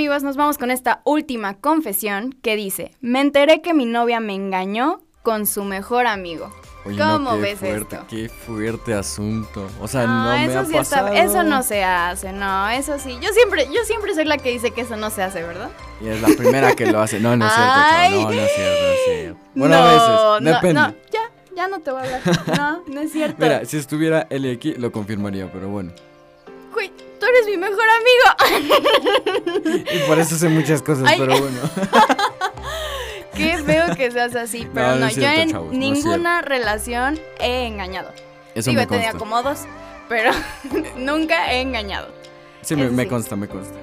Amigos, 0.00 0.22
nos 0.22 0.38
vamos 0.38 0.56
con 0.56 0.70
esta 0.70 1.02
última 1.04 1.58
confesión 1.58 2.32
que 2.42 2.56
dice, 2.56 2.92
me 3.02 3.20
enteré 3.20 3.60
que 3.60 3.74
mi 3.74 3.84
novia 3.84 4.18
me 4.18 4.32
engañó 4.34 5.02
con 5.22 5.44
su 5.44 5.62
mejor 5.62 6.06
amigo. 6.06 6.50
Oye, 6.86 6.96
¿Cómo 6.96 7.18
no, 7.18 7.34
qué 7.34 7.40
ves 7.42 7.58
fuerte, 7.58 7.96
esto? 7.96 8.06
Qué 8.08 8.28
fuerte 8.30 8.94
asunto. 8.94 9.68
O 9.78 9.86
sea, 9.86 10.06
No, 10.06 10.24
no, 10.24 10.30
me 10.30 10.46
eso 10.46 10.60
ha 10.60 10.64
sí 10.64 10.74
está, 10.74 11.00
pasado. 11.02 11.12
eso 11.12 11.42
no 11.42 11.62
se 11.62 11.84
hace, 11.84 12.32
no, 12.32 12.70
eso 12.70 12.98
sí. 12.98 13.18
Yo 13.20 13.28
siempre, 13.34 13.66
yo 13.66 13.84
siempre 13.84 14.14
soy 14.14 14.24
la 14.24 14.38
que 14.38 14.50
dice 14.50 14.70
que 14.70 14.80
eso 14.80 14.96
no 14.96 15.10
se 15.10 15.22
hace, 15.22 15.42
¿verdad? 15.42 15.68
Y 16.00 16.08
es 16.08 16.22
la 16.22 16.28
primera 16.28 16.72
que 16.74 16.90
lo 16.90 17.02
hace. 17.02 17.20
No, 17.20 17.36
no 17.36 17.46
es 17.46 17.52
cierto. 17.52 17.74
No, 18.16 18.32
no 18.32 18.40
es 18.40 18.54
cierto, 18.54 18.82
no 18.82 18.90
es 18.92 19.00
cierto. 19.04 19.40
Bueno, 19.54 19.76
no, 19.76 19.82
a 19.82 20.38
veces. 20.38 20.54
Depende. 20.54 20.80
no, 20.80 20.94
ya, 21.12 21.54
ya 21.54 21.68
no 21.68 21.80
te 21.80 21.90
voy 21.90 22.00
a 22.00 22.04
hablar. 22.04 22.22
No, 22.56 22.82
no 22.86 23.00
es 23.02 23.12
cierto. 23.12 23.36
Mira, 23.38 23.66
si 23.66 23.76
estuviera 23.76 24.26
Eli 24.30 24.50
aquí, 24.50 24.72
lo 24.72 24.90
confirmaría, 24.92 25.52
pero 25.52 25.68
bueno. 25.68 25.92
Tú 26.72 26.80
eres 27.30 27.46
mi 27.46 27.56
mejor 27.56 27.84
amigo. 27.98 29.84
Y 29.92 29.98
por 30.08 30.18
eso 30.18 30.36
sé 30.36 30.48
muchas 30.48 30.82
cosas, 30.82 31.04
Ay. 31.08 31.18
pero 31.18 31.38
bueno. 31.40 31.58
Qué 33.34 33.58
feo 33.64 33.94
que 33.96 34.10
seas 34.10 34.34
así, 34.34 34.68
pero 34.74 34.88
No, 34.88 34.94
no, 34.94 35.00
no 35.00 35.06
es 35.06 35.14
yo 35.16 35.22
cierto, 35.22 35.40
en 35.40 35.50
chavos, 35.50 35.72
no 35.72 35.78
ninguna 35.78 36.42
relación 36.42 37.18
he 37.38 37.66
engañado. 37.66 38.12
Eso 38.54 38.70
Digo, 38.70 38.80
me 38.80 38.84
he 38.84 38.86
tenido 38.86 39.10
consta. 39.12 39.18
como 39.18 39.42
dos, 39.42 39.60
pero 40.08 40.32
nunca 40.96 41.52
he 41.52 41.60
engañado. 41.60 42.08
Sí, 42.62 42.76
me, 42.76 42.90
me 42.90 43.08
consta, 43.08 43.36
me 43.36 43.48
consta. 43.48 43.78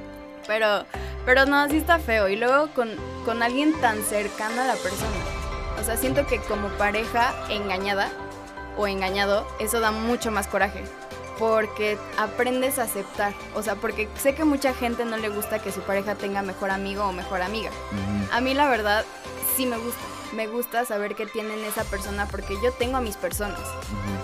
Pero, 0.45 0.85
pero 1.25 1.45
no, 1.45 1.67
sí 1.69 1.77
está 1.77 1.97
feo. 1.99 2.29
Y 2.29 2.35
luego 2.35 2.69
con, 2.75 2.89
con 3.25 3.41
alguien 3.41 3.73
tan 3.81 4.03
cercano 4.03 4.61
a 4.61 4.65
la 4.65 4.75
persona. 4.75 5.17
O 5.81 5.83
sea, 5.83 5.97
siento 5.97 6.27
que 6.27 6.39
como 6.41 6.67
pareja 6.69 7.33
engañada 7.49 8.09
o 8.77 8.85
engañado, 8.87 9.47
eso 9.59 9.79
da 9.79 9.91
mucho 9.91 10.29
más 10.31 10.47
coraje. 10.47 10.83
Porque 11.39 11.97
aprendes 12.17 12.79
a 12.79 12.83
aceptar. 12.83 13.33
O 13.55 13.63
sea, 13.63 13.75
porque 13.75 14.09
sé 14.21 14.33
que 14.35 14.43
mucha 14.43 14.73
gente 14.73 15.05
no 15.05 15.17
le 15.17 15.29
gusta 15.29 15.59
que 15.59 15.71
su 15.71 15.81
pareja 15.81 16.15
tenga 16.15 16.41
mejor 16.41 16.71
amigo 16.71 17.03
o 17.03 17.11
mejor 17.11 17.41
amiga. 17.41 17.71
A 18.31 18.41
mí 18.41 18.53
la 18.53 18.67
verdad 18.67 19.05
sí 19.55 19.65
me 19.65 19.77
gusta. 19.77 20.01
Me 20.33 20.47
gusta 20.47 20.83
saber 20.83 21.15
que 21.15 21.25
tienen 21.25 21.63
esa 21.63 21.85
persona 21.85 22.27
porque 22.27 22.55
yo 22.61 22.73
tengo 22.73 22.97
a 22.97 23.01
mis 23.01 23.15
personas. 23.15 23.61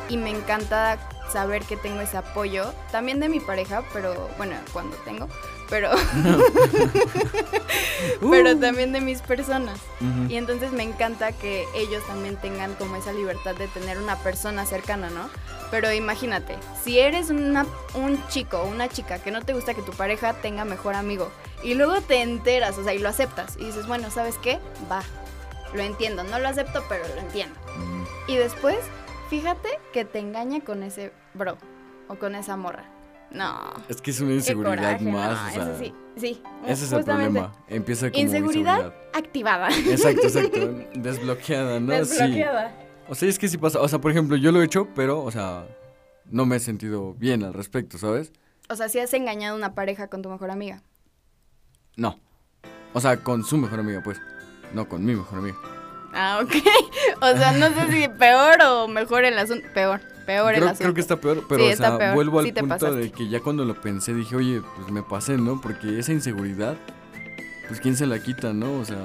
Y 0.10 0.18
me 0.18 0.32
encanta 0.32 1.00
saber 1.32 1.64
que 1.64 1.78
tengo 1.78 2.02
ese 2.02 2.18
apoyo. 2.18 2.74
También 2.92 3.20
de 3.20 3.30
mi 3.30 3.40
pareja, 3.40 3.84
pero 3.94 4.30
bueno, 4.38 4.56
cuando 4.74 4.98
tengo. 4.98 5.30
Pero, 5.74 5.90
pero 8.30 8.56
también 8.60 8.94
de 8.94 9.02
mis 9.02 9.24
personas. 9.24 9.80
Y 10.30 10.36
entonces 10.36 10.72
me 10.72 10.84
encanta 10.84 11.32
que 11.32 11.66
ellos 11.74 12.06
también 12.06 12.36
tengan 12.36 12.76
como 12.76 12.96
esa 12.96 13.12
libertad 13.12 13.56
de 13.56 13.68
tener 13.70 13.98
una 13.98 14.16
persona 14.18 14.68
cercana, 14.68 15.10
¿no? 15.10 15.28
Pero 15.72 15.92
imagínate, 15.92 16.58
si 16.84 17.00
eres 17.00 17.32
una, 17.32 17.66
un 17.96 18.24
chico 18.28 18.60
o 18.60 18.68
una 18.68 18.88
chica 18.88 19.18
que 19.18 19.32
no 19.32 19.42
te 19.42 19.54
gusta 19.54 19.74
que 19.74 19.82
tu 19.82 19.94
pareja 19.94 20.34
tenga 20.34 20.64
mejor 20.64 20.94
amigo 20.94 21.32
y 21.64 21.74
luego 21.74 22.02
te 22.02 22.22
enteras, 22.22 22.78
o 22.78 22.84
sea, 22.84 22.94
y 22.94 23.00
lo 23.00 23.10
aceptas 23.10 23.58
y 23.58 23.66
dices, 23.66 23.88
bueno, 23.88 24.12
¿sabes 24.12 24.36
qué? 24.44 24.60
Va, 24.92 25.02
lo 25.74 25.82
entiendo, 25.82 26.24
no 26.24 26.38
lo 26.38 26.50
acepto, 26.50 26.84
pero 26.88 27.04
lo 27.16 27.20
entiendo. 27.20 27.56
Y 28.28 28.36
después, 28.36 28.78
fíjate 29.32 29.80
que 29.92 30.06
te 30.06 30.20
engaña 30.20 30.62
con 30.62 30.84
ese 30.84 31.12
bro 31.34 31.58
o 32.10 32.14
con 32.14 32.36
esa 32.36 32.58
morra. 32.58 32.86
No. 33.34 33.74
Es 33.90 34.02
que 34.02 34.12
es 34.12 34.20
una 34.22 34.34
inseguridad 34.34 34.76
coraje, 35.00 35.06
más. 35.06 35.32
no, 35.32 35.48
o 35.48 35.52
sea, 35.52 35.64
eso 35.74 35.80
sí, 35.80 35.94
sí. 36.18 36.42
Ese 36.68 36.86
es 36.86 36.92
el 36.92 37.04
problema. 37.04 37.52
Empieza 37.68 38.10
como 38.12 38.22
Inseguridad 38.22 38.78
inseguridad. 38.78 38.94
activada. 39.14 39.70
Exacto, 39.70 40.22
exacto. 40.28 40.60
Desbloqueada, 40.94 41.80
¿no? 41.80 41.94
Desbloqueada. 41.94 42.70
Sí. 42.70 42.76
O 43.10 43.16
sea, 43.16 43.30
es 43.30 43.40
que 43.40 43.48
sí 43.48 43.58
pasa. 43.58 43.80
O 43.82 43.88
sea, 43.88 44.00
por 44.00 44.12
ejemplo, 44.12 44.36
yo 44.38 44.52
lo 44.52 44.62
he 44.62 44.66
hecho, 44.66 44.88
pero, 44.96 45.24
o 45.24 45.32
sea, 45.32 45.66
no 46.30 46.46
me 46.46 46.58
he 46.58 46.60
sentido 46.60 47.16
bien 47.16 47.44
al 47.44 47.54
respecto, 47.54 47.98
¿sabes? 47.98 48.32
O 48.70 48.76
sea, 48.76 48.88
si 48.88 49.00
has 49.00 49.14
engañado 49.14 49.56
a 49.56 49.58
una 49.58 49.74
pareja 49.74 50.08
con 50.08 50.22
tu 50.22 50.30
mejor 50.30 50.52
amiga. 50.52 50.82
No. 51.98 52.20
O 52.94 53.02
sea, 53.02 53.18
con 53.24 53.44
su 53.44 53.58
mejor 53.58 53.80
amiga, 53.80 54.02
pues. 54.04 54.20
No 54.74 54.88
con 54.88 55.04
mi 55.04 55.16
mejor 55.16 55.40
amiga. 55.40 55.58
Ah, 56.14 56.40
ok. 56.44 56.52
O 57.22 57.38
sea, 57.38 57.52
no 57.54 57.68
sé 57.74 57.92
si 57.92 58.08
peor 58.08 58.58
o 58.64 58.88
mejor 58.88 59.26
el 59.26 59.38
asunto. 59.38 59.66
Peor, 59.74 60.02
peor 60.26 60.54
el 60.54 60.60
Creo, 60.60 60.70
asunto. 60.70 60.84
creo 60.84 60.94
que 60.94 61.02
está 61.02 61.16
peor, 61.20 61.44
pero 61.48 61.66
Sí, 61.68 61.74
o 61.74 61.78
sea, 61.78 61.98
peor. 61.98 62.16
vuelvo 62.16 62.40
al 62.40 62.46
Sí 62.46 62.52
punto 62.54 62.68
pasaste. 62.76 62.96
de 62.98 63.12
que 63.12 63.30
ya 63.30 63.40
cuando 63.40 63.66
lo 63.66 63.80
pensé 63.80 64.14
dije, 64.14 64.36
oye, 64.36 64.62
pues 64.76 64.92
me 64.92 65.04
pasé, 65.04 65.38
¿no? 65.38 65.60
Porque 65.62 66.00
esa 66.00 66.12
inseguridad, 66.12 66.76
pues 67.68 67.80
quién 67.80 67.96
se 67.98 68.06
la 68.06 68.22
quita, 68.22 68.54
¿no? 68.54 68.74
O 68.80 68.86
sea, 68.86 68.98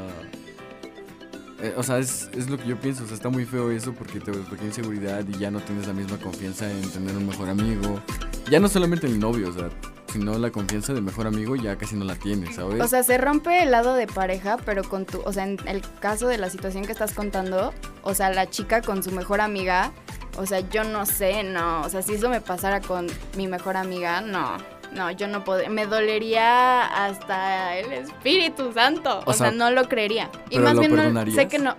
eh, 1.60 1.74
o 1.76 1.82
sea, 1.82 1.98
es, 1.98 2.30
es 2.34 2.48
lo 2.48 2.56
que 2.56 2.66
yo 2.68 2.76
pienso, 2.76 3.04
o 3.04 3.06
sea, 3.06 3.16
está 3.16 3.28
muy 3.30 3.44
feo 3.44 3.70
eso 3.70 3.92
porque 3.92 4.20
te 4.20 4.30
desbloquea 4.30 4.66
inseguridad 4.66 5.24
y 5.28 5.38
ya 5.38 5.50
no 5.50 5.60
tienes 5.60 5.86
la 5.88 5.92
misma 5.92 6.16
confianza 6.18 6.70
en 6.70 6.88
tener 6.90 7.16
un 7.16 7.26
mejor 7.26 7.48
amigo. 7.48 8.00
Ya 8.48 8.60
no 8.60 8.68
solamente 8.68 9.06
en 9.08 9.14
el 9.14 9.18
novio, 9.20 9.48
o 9.48 9.52
sea, 9.52 9.68
sino 10.12 10.38
la 10.38 10.50
confianza 10.50 10.94
de 10.94 11.00
mejor 11.02 11.26
amigo 11.26 11.54
ya 11.56 11.76
casi 11.76 11.96
no 11.96 12.04
la 12.04 12.14
tienes, 12.14 12.54
¿sabes? 12.54 12.80
O 12.80 12.86
sea, 12.88 13.02
se 13.02 13.18
rompe 13.18 13.62
el 13.62 13.72
lado 13.72 13.94
de 13.94 14.06
pareja, 14.06 14.56
pero 14.64 14.84
con 14.84 15.04
tu, 15.04 15.20
o 15.22 15.32
sea, 15.32 15.44
en 15.46 15.58
el 15.66 15.82
caso 16.00 16.28
de 16.28 16.38
la 16.38 16.48
situación 16.48 16.86
que 16.86 16.92
estás 16.92 17.12
contando, 17.12 17.74
o 18.02 18.14
sea, 18.14 18.30
la 18.32 18.48
chica 18.48 18.80
con 18.80 19.02
su 19.02 19.10
mejor 19.10 19.40
amiga, 19.40 19.90
o 20.38 20.46
sea, 20.46 20.60
yo 20.60 20.84
no 20.84 21.04
sé, 21.04 21.42
no, 21.42 21.82
o 21.82 21.88
sea, 21.88 22.02
si 22.02 22.14
eso 22.14 22.28
me 22.28 22.40
pasara 22.40 22.80
con 22.80 23.06
mi 23.36 23.48
mejor 23.48 23.76
amiga, 23.76 24.20
no, 24.20 24.56
no, 24.92 25.10
yo 25.10 25.26
no 25.26 25.44
podría, 25.44 25.68
me 25.68 25.86
dolería 25.86 26.84
hasta 26.84 27.76
el 27.76 27.92
Espíritu 27.92 28.72
Santo, 28.72 29.18
o, 29.18 29.30
O 29.30 29.32
sea, 29.32 29.48
sea, 29.48 29.50
no 29.50 29.70
lo 29.70 29.88
creería. 29.88 30.30
Y 30.48 30.56
¿pero 30.56 30.64
más 30.64 30.78
bien 30.78 30.94
no, 31.14 31.30
sé 31.32 31.48
que 31.48 31.58
no. 31.58 31.76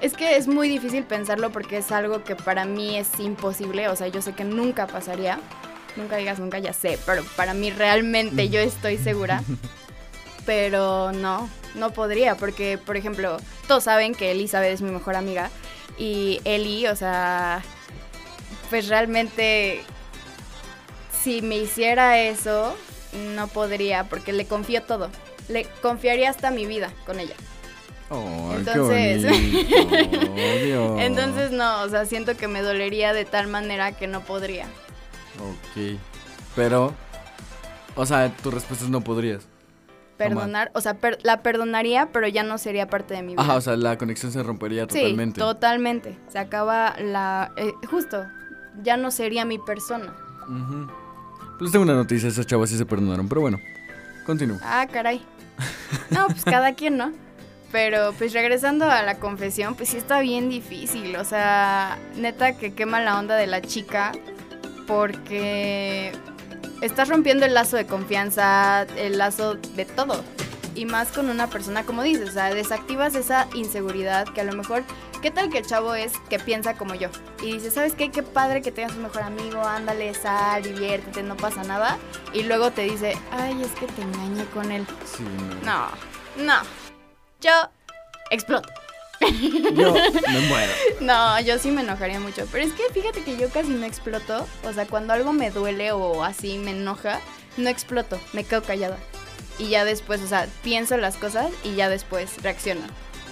Es 0.00 0.14
que 0.14 0.36
es 0.36 0.46
muy 0.46 0.68
difícil 0.68 1.04
pensarlo 1.04 1.50
porque 1.50 1.78
es 1.78 1.92
algo 1.92 2.24
que 2.24 2.36
para 2.36 2.64
mí 2.64 2.96
es 2.96 3.18
imposible, 3.20 3.88
o 3.88 3.96
sea, 3.96 4.08
yo 4.08 4.22
sé 4.22 4.32
que 4.32 4.44
nunca 4.44 4.86
pasaría. 4.86 5.38
Nunca 5.96 6.16
digas 6.16 6.38
nunca, 6.38 6.58
ya 6.58 6.72
sé, 6.72 6.98
pero 7.04 7.24
para 7.36 7.54
mí 7.54 7.70
realmente 7.70 8.48
yo 8.48 8.60
estoy 8.60 8.98
segura. 8.98 9.42
Pero 10.46 11.12
no, 11.12 11.46
no 11.74 11.90
podría, 11.90 12.34
porque, 12.34 12.78
por 12.78 12.96
ejemplo, 12.96 13.36
todos 13.66 13.84
saben 13.84 14.14
que 14.14 14.30
Elizabeth 14.30 14.72
es 14.72 14.80
mi 14.80 14.90
mejor 14.90 15.14
amiga. 15.14 15.50
Y 15.96 16.40
Eli, 16.44 16.86
o 16.86 16.94
sea, 16.96 17.62
pues 18.70 18.88
realmente, 18.88 19.82
si 21.22 21.42
me 21.42 21.56
hiciera 21.56 22.18
eso, 22.20 22.76
no 23.34 23.48
podría, 23.48 24.04
porque 24.04 24.32
le 24.32 24.46
confío 24.46 24.82
todo. 24.82 25.10
Le 25.48 25.64
confiaría 25.82 26.30
hasta 26.30 26.50
mi 26.50 26.66
vida 26.66 26.92
con 27.06 27.18
ella. 27.20 27.34
Ay, 28.10 28.56
entonces- 28.58 29.22
qué 29.24 29.76
bonito, 29.76 30.64
Dios. 30.64 30.92
Entonces, 31.00 31.50
no, 31.50 31.82
o 31.82 31.88
sea, 31.88 32.06
siento 32.06 32.36
que 32.36 32.48
me 32.48 32.62
dolería 32.62 33.12
de 33.12 33.24
tal 33.24 33.48
manera 33.48 33.92
que 33.92 34.06
no 34.06 34.20
podría. 34.22 34.64
Ok. 35.38 35.98
Pero, 36.56 36.94
O 37.96 38.06
sea, 38.06 38.30
tu 38.42 38.50
respuesta 38.50 38.84
es 38.84 38.90
no 38.90 39.00
podrías. 39.00 39.46
Perdonar, 40.18 40.70
o 40.74 40.80
sea, 40.80 40.94
per- 40.94 41.18
la 41.22 41.42
perdonaría, 41.42 42.08
pero 42.12 42.26
ya 42.28 42.42
no 42.42 42.58
sería 42.58 42.88
parte 42.88 43.14
de 43.14 43.22
mi 43.22 43.32
vida. 43.34 43.42
Ajá, 43.42 43.54
o 43.54 43.60
sea, 43.60 43.76
la 43.76 43.96
conexión 43.96 44.32
se 44.32 44.42
rompería 44.42 44.86
totalmente. 44.86 45.40
Sí, 45.40 45.46
totalmente. 45.46 46.18
Se 46.28 46.38
acaba 46.38 46.94
la... 47.00 47.52
eh, 47.56 47.72
justo, 47.88 48.26
ya 48.82 48.96
no 48.96 49.10
sería 49.10 49.44
mi 49.44 49.58
persona. 49.58 50.12
Ujú. 50.48 50.88
Pues 51.58 51.72
tengo 51.72 51.84
una 51.84 51.94
noticia, 51.94 52.28
esas 52.28 52.46
chavas 52.46 52.70
sí 52.70 52.76
se 52.76 52.84
perdonaron, 52.86 53.28
pero 53.28 53.40
bueno, 53.40 53.58
continúo. 54.26 54.58
Ah, 54.62 54.86
caray. 54.92 55.22
No, 56.10 56.26
pues 56.26 56.44
cada 56.44 56.74
quien, 56.74 56.96
¿no? 56.96 57.12
Pero 57.72 58.12
pues 58.16 58.32
regresando 58.32 58.90
a 58.90 59.02
la 59.02 59.18
confesión, 59.18 59.74
pues 59.74 59.90
sí 59.90 59.96
está 59.98 60.20
bien 60.20 60.48
difícil. 60.48 61.16
O 61.16 61.24
sea, 61.24 61.98
neta 62.16 62.56
que 62.56 62.72
quema 62.74 63.00
la 63.00 63.18
onda 63.18 63.36
de 63.36 63.46
la 63.46 63.60
chica 63.60 64.12
porque 64.86 66.12
estás 66.80 67.08
rompiendo 67.08 67.46
el 67.46 67.54
lazo 67.54 67.76
de 67.76 67.86
confianza, 67.86 68.82
el 68.96 69.18
lazo 69.18 69.54
de 69.54 69.84
todo. 69.84 70.22
Y 70.74 70.84
más 70.84 71.08
con 71.08 71.28
una 71.28 71.48
persona, 71.48 71.84
como 71.84 72.02
dices, 72.02 72.30
o 72.30 72.32
sea, 72.32 72.54
desactivas 72.54 73.14
esa 73.14 73.48
inseguridad 73.54 74.28
que 74.28 74.42
a 74.42 74.44
lo 74.44 74.52
mejor, 74.52 74.84
¿qué 75.20 75.30
tal 75.32 75.50
que 75.50 75.58
el 75.58 75.66
chavo 75.66 75.94
es 75.94 76.12
que 76.28 76.38
piensa 76.38 76.74
como 76.74 76.94
yo? 76.94 77.08
Y 77.42 77.54
dice, 77.54 77.72
¿sabes 77.72 77.94
qué? 77.94 78.10
Qué 78.10 78.22
padre 78.22 78.62
que 78.62 78.70
tengas 78.70 78.92
un 78.92 79.02
mejor 79.02 79.22
amigo, 79.22 79.60
ándale, 79.60 80.14
sal, 80.14 80.62
diviértete, 80.62 81.24
no 81.24 81.36
pasa 81.36 81.64
nada. 81.64 81.98
Y 82.32 82.44
luego 82.44 82.70
te 82.70 82.82
dice, 82.82 83.16
ay, 83.32 83.60
es 83.60 83.72
que 83.72 83.86
te 83.86 84.02
engañé 84.02 84.44
con 84.54 84.70
él. 84.70 84.86
Sí, 85.04 85.24
no. 85.64 85.88
No, 86.36 86.44
no. 86.44 86.62
Yo 87.40 87.50
exploto. 88.30 88.68
Yo 89.20 89.94
me 90.28 90.40
muero. 90.48 90.72
No, 91.00 91.40
yo 91.40 91.58
sí 91.58 91.70
me 91.70 91.82
enojaría 91.82 92.20
mucho. 92.20 92.46
Pero 92.50 92.64
es 92.64 92.72
que 92.72 92.82
fíjate 92.92 93.22
que 93.22 93.36
yo 93.36 93.48
casi 93.50 93.70
no 93.70 93.86
exploto. 93.86 94.46
O 94.64 94.72
sea, 94.72 94.86
cuando 94.86 95.12
algo 95.12 95.32
me 95.32 95.50
duele 95.50 95.92
o 95.92 96.24
así 96.24 96.58
me 96.58 96.70
enoja, 96.72 97.20
no 97.56 97.68
exploto. 97.68 98.20
Me 98.32 98.44
quedo 98.44 98.62
callada. 98.62 98.98
Y 99.58 99.68
ya 99.68 99.84
después, 99.84 100.22
o 100.22 100.28
sea, 100.28 100.46
pienso 100.62 100.96
las 100.96 101.16
cosas 101.16 101.50
y 101.64 101.74
ya 101.74 101.88
después 101.88 102.42
reacciono. 102.42 102.82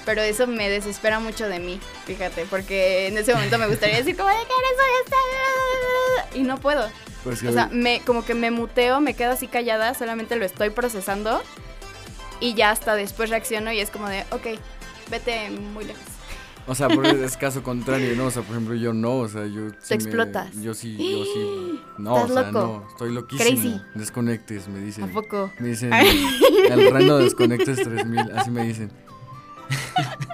Pero 0.05 0.23
eso 0.23 0.47
me 0.47 0.69
desespera 0.69 1.19
mucho 1.19 1.49
de 1.49 1.59
mí, 1.59 1.81
fíjate, 2.05 2.47
porque 2.49 3.09
en 3.09 3.19
ese 3.19 3.35
momento 3.35 3.59
me 3.59 3.67
gustaría 3.67 3.97
decir 3.97 4.17
como 4.17 4.29
de 4.29 4.37
que 4.37 4.43
eres 4.43 4.79
esta? 5.05 6.39
Y 6.39 6.43
no 6.43 6.59
puedo. 6.59 6.89
Pues 7.25 7.43
O 7.43 7.53
sea, 7.53 7.69
me, 7.73 8.01
como 8.03 8.25
que 8.25 8.35
me 8.35 8.53
muteo, 8.53 9.01
me 9.01 9.15
quedo 9.15 9.33
así 9.33 9.49
callada, 9.49 9.95
solamente 9.95 10.37
lo 10.37 10.45
estoy 10.45 10.71
procesando 10.71 11.43
y 12.39 12.55
ya 12.55 12.71
hasta 12.71 12.95
después 12.95 13.31
reacciono 13.31 13.73
y 13.73 13.81
es 13.81 13.91
como 13.91 14.09
de, 14.09 14.25
ok, 14.31 14.61
vete 15.11 15.51
muy 15.51 15.85
lejos. 15.85 16.03
O 16.69 16.75
sea, 16.75 16.89
por 16.89 17.07
es 17.07 17.37
caso 17.37 17.63
contrario, 17.63 18.15
¿no? 18.17 18.27
O 18.27 18.31
sea, 18.31 18.43
por 18.43 18.53
ejemplo, 18.57 18.75
yo 18.75 18.93
no, 18.93 19.19
o 19.19 19.29
sea, 19.29 19.47
yo... 19.47 19.69
sí 19.79 19.91
me- 19.91 19.95
explotas. 19.97 20.61
yo 20.61 20.75
sí, 20.75 20.97
yo 20.97 21.25
sí. 21.25 21.81
No, 21.99 22.15
Estás 22.17 22.31
o 22.31 22.35
sea, 22.35 22.43
loco. 22.51 22.67
no, 22.67 22.89
estoy 22.91 23.13
loquísimo. 23.13 23.49
Crazy. 23.49 23.81
Desconectes, 23.95 24.69
me 24.69 24.81
dicen. 24.81 25.05
¿A 25.05 25.07
poco? 25.07 25.51
Me 25.59 25.69
dicen, 25.69 25.91
el 25.95 26.93
reino 26.93 27.17
de 27.17 27.25
desconectes 27.25 27.83
3000, 27.83 28.33
así 28.35 28.51
me 28.51 28.67
dicen. 28.67 28.93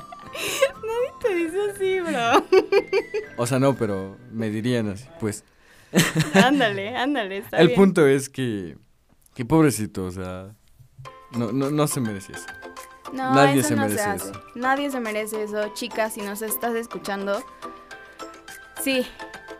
Te 1.20 1.34
dice 1.36 1.56
así, 1.72 2.00
bro. 2.00 2.44
O 3.36 3.46
sea, 3.46 3.58
no, 3.60 3.76
pero 3.76 4.16
me 4.32 4.50
dirían 4.50 4.88
así, 4.90 5.06
pues. 5.20 5.44
ándale, 6.34 6.96
ándale, 6.96 7.38
está 7.38 7.58
el 7.58 7.68
bien. 7.68 7.78
punto 7.78 8.06
es 8.06 8.28
que, 8.28 8.76
que 9.34 9.44
pobrecito, 9.44 10.04
o 10.04 10.10
sea, 10.10 10.54
no, 11.36 11.52
no, 11.52 11.70
no 11.70 11.86
se 11.86 12.00
merece 12.00 12.32
eso. 12.32 12.46
No, 13.12 13.34
nadie 13.34 13.60
eso 13.60 13.68
se 13.68 13.76
no 13.76 13.82
merece 13.82 14.02
hace. 14.02 14.30
eso. 14.30 14.42
Nadie 14.54 14.90
se 14.90 15.00
merece 15.00 15.42
eso. 15.44 15.68
Chicas, 15.74 16.14
si 16.14 16.22
nos 16.22 16.42
estás 16.42 16.74
escuchando, 16.74 17.42
sí, 18.82 19.06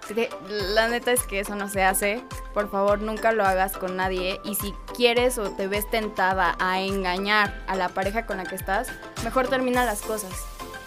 te- 0.08 0.30
la 0.48 0.88
neta 0.88 1.12
es 1.12 1.22
que 1.24 1.40
eso 1.40 1.54
no 1.54 1.68
se 1.68 1.82
hace. 1.84 2.22
Por 2.54 2.70
favor, 2.70 3.00
nunca 3.00 3.32
lo 3.32 3.44
hagas 3.44 3.76
con 3.76 3.96
nadie. 3.96 4.40
Y 4.44 4.54
si 4.56 4.72
quieres 4.96 5.38
o 5.38 5.50
te 5.52 5.68
ves 5.68 5.88
tentada 5.90 6.56
a 6.58 6.80
engañar 6.80 7.62
a 7.66 7.76
la 7.76 7.88
pareja 7.88 8.26
con 8.26 8.36
la 8.38 8.44
que 8.44 8.54
estás, 8.56 8.88
mejor 9.24 9.48
termina 9.48 9.84
las 9.84 10.02
cosas. 10.02 10.32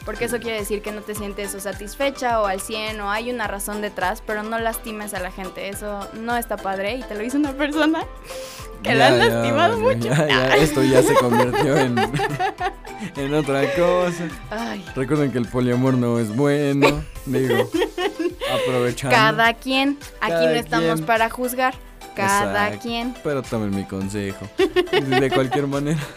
Porque 0.05 0.25
eso 0.25 0.39
quiere 0.39 0.59
decir 0.59 0.83
que 0.83 0.91
no 0.91 1.01
te 1.01 1.15
sientes 1.15 1.55
o 1.55 1.59
satisfecha 1.59 2.39
o 2.39 2.45
al 2.45 2.61
100 2.61 3.01
o 3.01 3.09
hay 3.09 3.31
una 3.31 3.47
razón 3.47 3.81
detrás, 3.81 4.21
pero 4.23 4.43
no 4.43 4.59
lastimes 4.59 5.15
a 5.15 5.19
la 5.19 5.31
gente. 5.31 5.67
Eso 5.69 6.07
no 6.13 6.37
está 6.37 6.57
padre 6.57 6.93
y 6.97 7.01
te 7.03 7.15
lo 7.15 7.23
hizo 7.23 7.37
una 7.37 7.53
persona 7.53 8.05
que 8.85 8.95
la 8.95 9.07
han 9.07 9.17
ya, 9.17 9.25
lastimado 9.27 9.77
mucho. 9.79 9.97
ya, 10.07 10.27
ya, 10.27 10.55
esto 10.55 10.83
ya 10.83 11.01
se 11.03 11.13
convirtió 11.15 11.77
en, 11.77 11.97
en 13.17 13.33
otra 13.33 13.61
cosa. 13.75 14.27
Ay. 14.49 14.85
Recuerden 14.95 15.31
que 15.31 15.37
el 15.37 15.47
poliamor 15.47 15.95
no 15.95 16.19
es 16.19 16.35
bueno. 16.35 17.03
Digo, 17.25 17.69
aprovechando. 18.53 19.15
Cada 19.15 19.53
quien. 19.53 19.97
Aquí 20.21 20.45
no 20.45 20.51
estamos 20.51 20.93
quien. 20.95 21.05
para 21.05 21.29
juzgar. 21.29 21.73
Cada 22.15 22.67
Exacto. 22.67 22.79
quien. 22.87 23.13
Pero 23.23 23.41
tomen 23.43 23.75
mi 23.75 23.83
consejo. 23.85 24.47
De 24.91 25.29
cualquier 25.31 25.67
manera. 25.67 25.99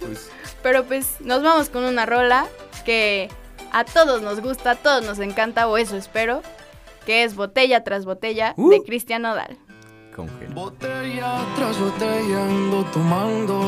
Pues, 0.00 0.30
Pero 0.62 0.84
pues 0.84 1.16
nos 1.20 1.42
vamos 1.42 1.68
con 1.68 1.84
una 1.84 2.06
rola 2.06 2.46
que 2.84 3.28
a 3.72 3.84
todos 3.84 4.22
nos 4.22 4.40
gusta, 4.40 4.70
a 4.72 4.74
todos 4.76 5.04
nos 5.04 5.18
encanta, 5.18 5.68
o 5.68 5.76
eso 5.76 5.96
espero, 5.96 6.42
que 7.04 7.24
es 7.24 7.34
Botella 7.34 7.84
tras 7.84 8.04
Botella 8.04 8.54
Uh. 8.56 8.70
de 8.70 8.82
Cristian 8.82 9.22
Nodal. 9.22 9.58
Botella 10.18 11.46
tras 11.54 11.78
botella 11.78 12.42
ando 12.42 12.82
tomando 12.86 13.60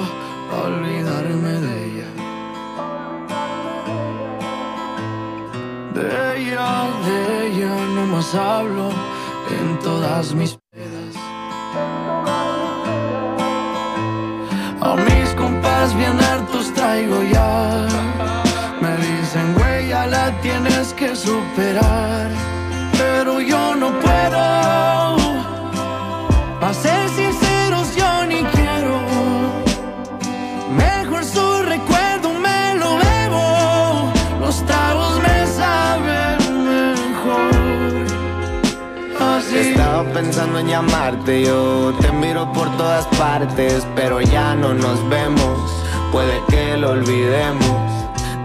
olvidarme 0.66 1.52
de 1.66 1.74
ella. 1.86 2.08
De 5.94 6.38
ella, 6.38 6.88
de 7.06 7.46
ella 7.46 7.72
no 7.94 8.06
más 8.06 8.34
hablo 8.34 8.90
en 9.60 9.78
todas 9.78 10.34
mis 10.34 10.58
pedas. 10.72 11.14
A 14.80 14.96
mis 14.96 15.30
compas 15.34 15.96
bien 15.96 16.18
hartos 16.18 16.74
traigo 16.74 17.22
ya. 17.22 17.86
Me 18.80 18.96
dicen, 18.96 19.54
güey, 19.54 19.88
la 19.88 20.32
tienes 20.42 20.92
que 20.94 21.14
superar. 21.14 22.28
Pero 22.98 23.40
yo 23.40 23.76
no 23.76 23.92
puedo. 24.00 24.99
A 26.70 26.72
ser 26.72 27.08
sinceros, 27.08 27.96
yo 27.96 28.26
ni 28.26 28.44
quiero. 28.44 29.00
Mejor 30.76 31.24
su 31.24 31.62
recuerdo 31.64 32.32
me 32.34 32.76
lo 32.76 32.96
bebo. 32.96 34.12
Los 34.38 34.64
tragos 34.66 35.18
me 35.20 35.46
saben 35.48 36.38
mejor. 36.64 38.06
Estaba 39.52 40.04
pensando 40.12 40.60
en 40.60 40.68
llamarte, 40.68 41.42
yo 41.42 41.92
te 42.00 42.12
miro 42.12 42.52
por 42.52 42.70
todas 42.76 43.04
partes, 43.18 43.84
pero 43.96 44.20
ya 44.20 44.54
no 44.54 44.72
nos 44.72 45.08
vemos, 45.08 45.58
puede 46.12 46.40
que 46.50 46.76
lo 46.76 46.90
olvidemos. 46.90 47.90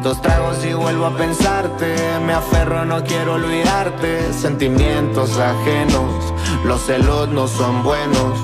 Dos 0.01 0.19
tragos 0.23 0.65
y 0.65 0.73
vuelvo 0.73 1.05
a 1.05 1.15
pensarte, 1.15 1.95
me 2.25 2.33
aferro, 2.33 2.85
no 2.85 3.03
quiero 3.03 3.33
olvidarte, 3.35 4.33
sentimientos 4.33 5.37
ajenos, 5.37 6.33
los 6.65 6.81
celos 6.81 7.29
no 7.29 7.47
son 7.47 7.83
buenos. 7.83 8.39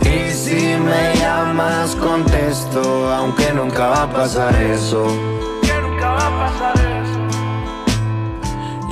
Y 0.00 0.32
si 0.32 0.76
me 0.76 1.14
llamas 1.16 1.94
contesto, 1.96 3.12
aunque 3.12 3.52
nunca 3.52 3.88
va 3.88 4.02
a 4.04 4.10
pasar 4.10 4.54
eso. 4.62 5.06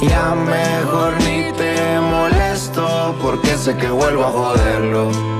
Ya 0.02 0.34
mejor 0.34 1.12
ni 1.24 1.52
te 1.52 2.00
molesto 2.00 3.14
porque 3.20 3.56
sé 3.58 3.76
que 3.76 3.90
vuelvo 3.90 4.24
a 4.24 4.30
joderlo. 4.30 5.39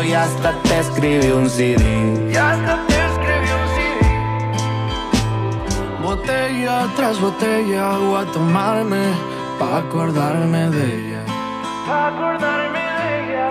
y 0.00 0.12
hasta 0.14 0.52
te 0.62 0.78
escribí 0.78 1.30
un 1.32 1.50
CD. 1.50 2.30
Y 2.30 2.36
hasta 2.36 2.86
te 2.86 2.94
escribí 3.10 3.50
un 3.60 3.66
CD. 3.74 4.00
Botella 6.02 6.86
tras 6.96 7.20
botella 7.20 7.98
voy 7.98 8.22
a 8.22 8.24
tomarme 8.32 9.04
pa' 9.58 9.78
acordarme 9.78 10.70
de 10.70 10.84
ella. 10.98 11.22
Pa' 11.86 12.06
acordarme 12.08 12.82
de 13.00 13.08
ella. 13.18 13.48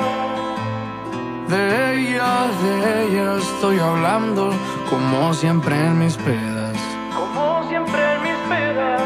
De 1.54 1.64
ella, 1.94 2.32
de 2.64 2.74
ella 3.04 3.28
estoy 3.38 3.78
hablando 3.80 4.44
como 4.90 5.34
siempre 5.34 5.76
en 5.76 6.00
mis 6.00 6.16
pedas. 6.18 6.78
Como 7.14 7.68
siempre 7.70 8.02
en 8.14 8.20
mis 8.24 8.40
pedas. 8.50 9.02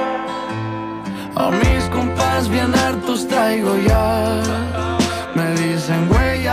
A 1.36 1.50
mis 1.52 1.84
compadres 1.90 2.26
más 2.36 2.50
bien 2.50 2.76
hartos 2.76 3.26
traigo 3.30 3.78
ya. 3.78 4.85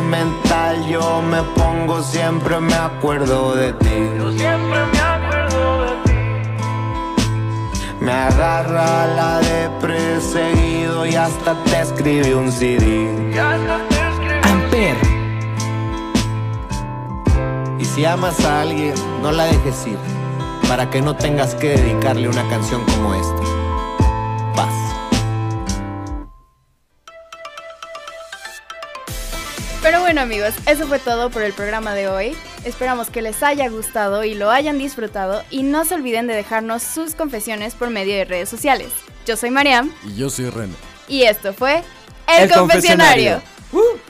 Sentimental 0.00 0.86
yo 0.86 1.20
me 1.20 1.42
pongo, 1.42 2.02
siempre 2.02 2.58
me 2.58 2.72
acuerdo 2.72 3.54
de 3.54 3.74
ti. 3.74 4.08
Yo 4.16 4.32
siempre 4.32 4.80
me 4.92 4.98
acuerdo 4.98 5.84
de 5.84 5.90
ti. 6.04 6.12
Me 8.00 8.10
agarra 8.10 9.06
la 9.08 9.40
de 9.40 9.68
perseguido 9.78 11.04
y 11.04 11.16
hasta 11.16 11.54
te 11.64 11.80
escribí 11.82 12.32
un 12.32 12.50
CD. 12.50 13.30
Y 13.30 13.36
hasta 13.36 13.78
te 13.88 13.94
escribí. 14.08 14.40
Amper, 14.42 14.96
Y 17.78 17.84
si 17.84 18.06
amas 18.06 18.42
a 18.46 18.62
alguien, 18.62 18.94
no 19.20 19.32
la 19.32 19.44
dejes 19.44 19.86
ir, 19.86 19.98
para 20.66 20.88
que 20.88 21.02
no 21.02 21.14
tengas 21.14 21.54
que 21.54 21.76
dedicarle 21.76 22.26
una 22.26 22.48
canción 22.48 22.82
como 22.86 23.14
esta. 23.14 23.49
Pero 29.90 30.02
bueno 30.02 30.20
amigos, 30.20 30.54
eso 30.66 30.86
fue 30.86 31.00
todo 31.00 31.30
por 31.30 31.42
el 31.42 31.52
programa 31.52 31.94
de 31.94 32.06
hoy. 32.06 32.36
Esperamos 32.64 33.10
que 33.10 33.22
les 33.22 33.42
haya 33.42 33.68
gustado 33.68 34.22
y 34.22 34.34
lo 34.34 34.48
hayan 34.52 34.78
disfrutado 34.78 35.42
y 35.50 35.64
no 35.64 35.84
se 35.84 35.96
olviden 35.96 36.28
de 36.28 36.34
dejarnos 36.34 36.84
sus 36.84 37.16
confesiones 37.16 37.74
por 37.74 37.90
medio 37.90 38.14
de 38.14 38.24
redes 38.24 38.48
sociales. 38.48 38.86
Yo 39.26 39.36
soy 39.36 39.50
Mariam 39.50 39.90
Y 40.04 40.14
yo 40.14 40.30
soy 40.30 40.48
Ren. 40.48 40.72
y 41.08 41.24
esto 41.24 41.52
fue 41.52 41.82
El, 42.28 42.44
El 42.44 42.52
Confesionario. 42.52 43.42
Confesionario. 43.72 43.82
Amper 43.82 44.09